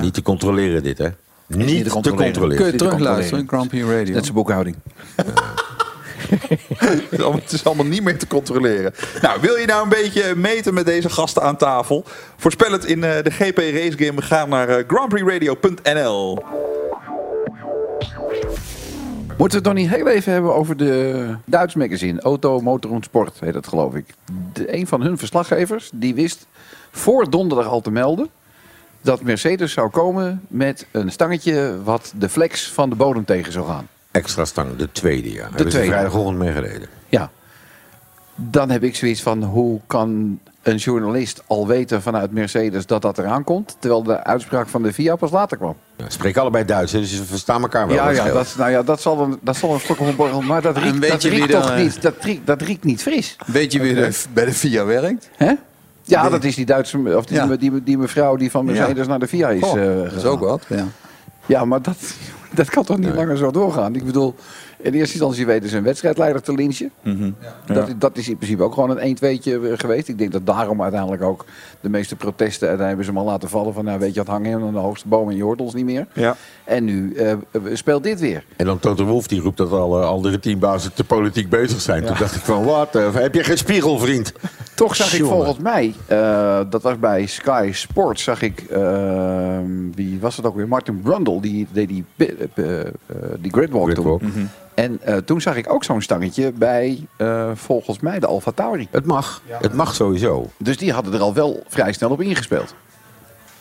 [0.00, 1.08] niet te controleren dit, hè?
[1.46, 2.56] Niet, niet te te controleren.
[2.56, 3.48] Kun je Niet terugluisteren.
[3.48, 4.14] Grand Prix Radio.
[4.14, 4.76] Net zijn boekhouding.
[6.30, 8.94] Het is allemaal- Het is allemaal niet meer te controleren.
[9.22, 12.04] Nou, wil je nou een beetje meten met deze gasten aan tafel?
[12.36, 14.22] Voorspel het in eh, de GP Race Game.
[14.22, 16.38] Ga naar eh, grandprixradio.nl.
[19.40, 22.20] Moeten we het nog niet heel even hebben over de Duits magazine.
[22.20, 24.06] Auto, Motor en Sport heet dat geloof ik.
[24.52, 26.46] De, een van hun verslaggevers die wist
[26.90, 28.28] voor donderdag al te melden...
[29.00, 33.66] dat Mercedes zou komen met een stangetje wat de flex van de bodem tegen zou
[33.66, 33.88] gaan.
[34.10, 35.40] Extra stang, de tweede.
[35.40, 35.88] Hebben ze tweede.
[35.88, 36.88] vrijdagochtend mee gereden.
[37.08, 37.30] Ja.
[38.34, 43.18] Dan heb ik zoiets van, hoe kan een journalist al weten vanuit Mercedes dat dat
[43.18, 43.76] eraan komt...
[43.78, 45.74] terwijl de uitspraak van de FIA pas later kwam?
[45.96, 47.96] Ja, spreken allebei Duits, dus ze verstaan elkaar wel.
[47.96, 50.16] ja, dat ja dat, nou ja, dat zal een, dat zal een stok op een
[50.16, 53.36] borrel, maar dat riekt, dat riekt toch eh, niet, dat riekt, dat riekt niet fris.
[53.46, 55.30] Weet je wie er bij de FIA werkt?
[55.36, 55.52] Hè?
[56.02, 56.30] Ja, Nee.
[56.30, 57.46] dat is die Duitse, of die, Ja.
[57.46, 59.10] die, die, die mevrouw die van Mercedes Ja.
[59.10, 60.30] naar de FIA is Goh, eh, dat is gegaan.
[60.30, 60.64] ook wat.
[60.68, 60.84] Ja.
[61.46, 61.96] Ja, maar dat,
[62.54, 63.94] dat kan toch niet langer zo doorgaan?
[63.94, 64.34] Ik bedoel,
[64.82, 66.90] In eerste instantie weten ze een wedstrijdleider te lynchen.
[67.02, 67.30] Mhm.
[67.66, 67.94] Dat, Ja.
[67.98, 70.08] dat is in principe ook gewoon een 1-2'tje geweest.
[70.08, 71.44] Ik denk dat daarom uiteindelijk ook
[71.80, 72.68] de meeste protesten...
[72.68, 73.84] uiteindelijk hebben ze hem al laten vallen van...
[73.84, 75.84] nou weet je wat, hangen hem aan de hoogste boom en je hoort ons niet
[75.84, 76.06] meer.
[76.12, 76.36] Ja.
[76.64, 77.32] En nu eh,
[77.72, 78.44] speelt dit weer.
[78.56, 82.04] En dan Toto Wolf die roept dat alle andere teambazen te politiek bezig zijn.
[82.04, 82.94] Toen dacht ik van, wat?
[82.96, 84.32] eh, heb je geen spiegel, vriend?
[84.80, 89.58] Toch zag ik volgens mij, eh, dat was bij Sky Sports, zag ik, eh,
[89.94, 90.68] wie was het ook weer?
[90.68, 92.86] Martin Brundle, die deed die, eh, eh,
[93.38, 93.94] die gridwalk toen.
[93.94, 94.22] Gridwalk.
[94.22, 94.40] Mhm.
[94.74, 98.88] En eh, toen zag ik ook zo'n stangetje bij, eh, volgens mij, de Alfa Tauri.
[98.90, 99.42] Het mag.
[99.46, 100.50] Het mag sowieso.
[100.58, 102.74] Dus die hadden er al wel vrij snel op ingespeeld.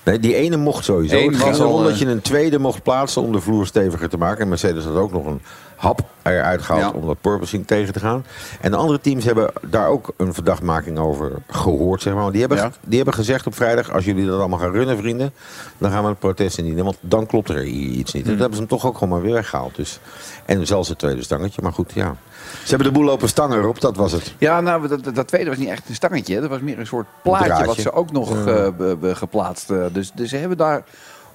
[0.03, 1.17] Nee, die ene mocht sowieso.
[1.17, 4.09] Eén het ging was erom dat je een tweede mocht plaatsen om de vloer steviger
[4.09, 4.41] te maken.
[4.41, 5.41] En Mercedes had ook nog een
[5.79, 6.99] hap eruit gehaald Ja.
[6.99, 8.25] om dat porpoising tegen te gaan.
[8.61, 12.01] En de andere teams hebben daar ook een verdachtmaking over gehoord.
[12.01, 12.21] Zeg maar.
[12.21, 12.71] Want Die, hebben, Ja.
[12.85, 15.33] die hebben gezegd op vrijdag, als jullie dat allemaal gaan runnen, vrienden,
[15.77, 16.83] dan gaan we een protest indienen.
[16.83, 18.23] Want dan klopt er iets niet.
[18.23, 19.75] En dat hebben ze hem toch ook gewoon maar weer weggehaald.
[19.75, 19.99] Dus.
[20.45, 21.61] En zelfs het tweede stangetje.
[21.61, 22.15] Maar goed, ja.
[22.63, 24.33] Ze hebben de boel lopen stangen erop, dat was het.
[24.37, 26.39] Ja, nou, dat, dat- tweede was niet echt een stangetje.
[26.41, 27.65] Dat was meer een soort plaatje Draadje.
[27.65, 29.69] wat ze ook nog be- be- geplaatst.
[29.69, 30.83] eh, dus, dus ze hebben daar...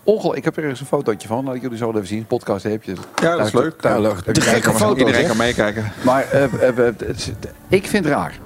[0.04, 0.36] Ongeluk.
[0.36, 1.44] Ik heb er eens een fotootje van.
[1.44, 2.26] Laat ik jullie zo even zien.
[2.26, 2.94] Podcast heb je.
[3.22, 3.82] Ja, dat is leuk.
[3.82, 5.92] Je gekke foto's, Iedereen kan meekijken.
[6.04, 6.94] Maar eh, eh, eh,
[7.68, 8.38] ik vind het raar.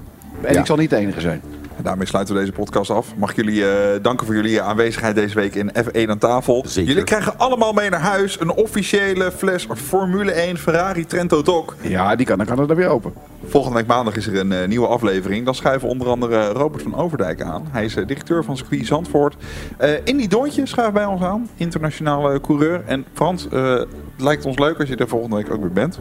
[0.42, 1.42] En ik zal niet de enige zijn.
[1.78, 3.14] En daarmee sluiten we deze podcast af.
[3.16, 6.64] Mag ik jullie eh, danken voor jullie aanwezigheid deze week in F1 aan tafel.
[6.66, 6.88] Zeker.
[6.88, 11.74] Jullie krijgen allemaal mee naar huis een officiële fles Formule 1 Ferrari Trento Doc.
[11.80, 13.12] Ja, die kan, dan kan het er weer open.
[13.46, 15.44] Volgende week maandag is er een eh, nieuwe aflevering.
[15.44, 17.68] Dan schuiven onder andere Robert van Overdijk aan.
[17.70, 19.36] Hij is eh, directeur van circuit Zandvoort.
[19.76, 21.48] Eh Indy Doontje schuift bij ons aan.
[21.56, 22.82] Internationale coureur.
[22.86, 25.98] En Frans, eh, het lijkt ons leuk als je er volgende week ook weer bent.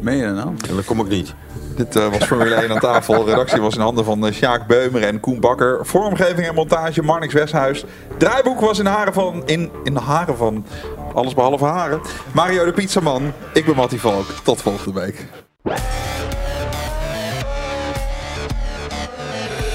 [0.00, 0.48] Meen je dat nou?
[0.48, 1.34] En dan kom ik niet.
[1.78, 3.26] Dit eh, was Formule 1 aan tafel.
[3.26, 5.86] Redactie was in handen van eh, Sjaak Beumer en Koen Bakker.
[5.86, 7.84] Vormgeving en montage Marnix Westhuis.
[8.18, 9.42] Draaiboek was in haren van...
[9.46, 10.66] In, in haren van...
[11.14, 12.00] Alles behalve haren.
[12.32, 13.32] Mario de Pizzaman.
[13.52, 14.26] Ik ben Mattie Valk.
[14.44, 15.26] Tot volgende week.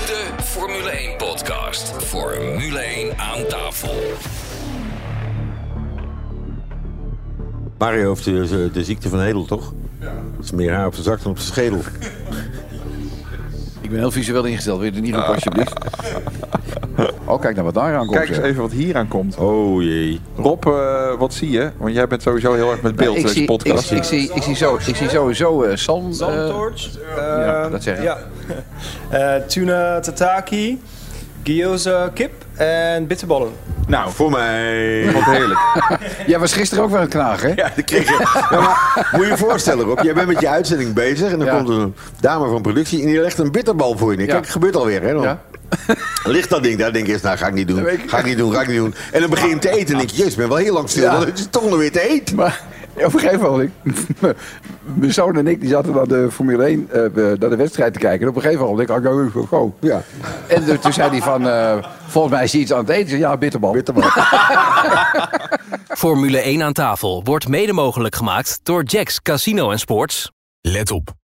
[0.08, 1.94] De Formule 1 podcast.
[2.04, 3.96] Formule 1 aan tafel.
[7.84, 9.74] Mario heeft de, de ziekte van Hedel, toch?
[10.00, 10.06] Ja.
[10.36, 11.80] Dat is meer haar op zijn zak dan op zijn schedel.
[13.82, 14.80] Ik ben heel visueel ingesteld.
[14.80, 15.74] Wil je er niet op alsjeblieft?
[17.26, 18.18] Oh, kijk naar wat daar aan komt.
[18.18, 18.46] Kijk eens zeg.
[18.46, 19.38] even wat hier aan komt.
[19.38, 20.20] Oh jee.
[20.36, 21.72] Rob, eh, wat zie je?
[21.78, 23.92] Want jij bent sowieso heel erg met beeld in ik, deze zie, ik, podcast.
[23.92, 26.06] ik, zie, ik, zie zo, ik zie sowieso eh Sam.
[26.08, 26.90] eh, Zandtorch.
[27.16, 28.04] ja, dat zeg ik.
[28.04, 28.18] Ja.
[29.10, 30.82] Eh, tuna tataki,
[31.44, 33.52] gyoza kip en bitterballen.
[33.88, 35.12] Nou, Voor mij.
[35.14, 35.60] wat heerlijk.
[36.28, 37.56] Jij was gisteren ook weer aan het knagen, hè?
[37.56, 38.18] Ja, dat kreeg je.
[38.52, 40.00] Ja, maar moet je je voorstellen, Rob.
[40.02, 41.32] Jij bent met je uitzending bezig.
[41.32, 41.56] En dan Ja.
[41.56, 43.00] komt een dame van productie.
[43.02, 44.26] En die legt een bitterbal voor je neer.
[44.26, 44.32] Ja.
[44.32, 45.14] Kijk, het gebeurt alweer, hè?
[45.14, 45.42] Dan Ja.
[46.24, 46.94] ligt dat ding daar.
[46.94, 47.86] denk je eerst, nou, ga ik niet doen.
[48.08, 48.96] Ga ik niet doen, ga ik niet doen.
[49.12, 49.92] En dan begin je te eten.
[49.92, 51.04] En denk je, jezus, ik ben wel heel lang stil.
[51.04, 51.12] Ja.
[51.20, 52.36] Dan is het toch nog weer te eten.
[52.36, 52.62] Maar
[52.96, 53.72] op een gegeven moment,
[55.00, 58.00] mijn zoon en ik die zaten naar de Formule 1, eh, naar de wedstrijd te
[58.00, 58.22] kijken.
[58.22, 59.76] En op een gegeven moment, ik go, go, go.
[59.80, 60.02] Ja.
[60.48, 61.78] En toen- toen zei hij van, eh,
[62.08, 63.18] volgens mij is hij iets aan het eten.
[63.18, 63.72] Ja, bitterbal.
[63.72, 64.10] Bitterbal.
[65.88, 70.32] Formule 1 aan tafel wordt mede mogelijk gemaakt door Jacks Casino en Sports.
[70.62, 71.23] Let op.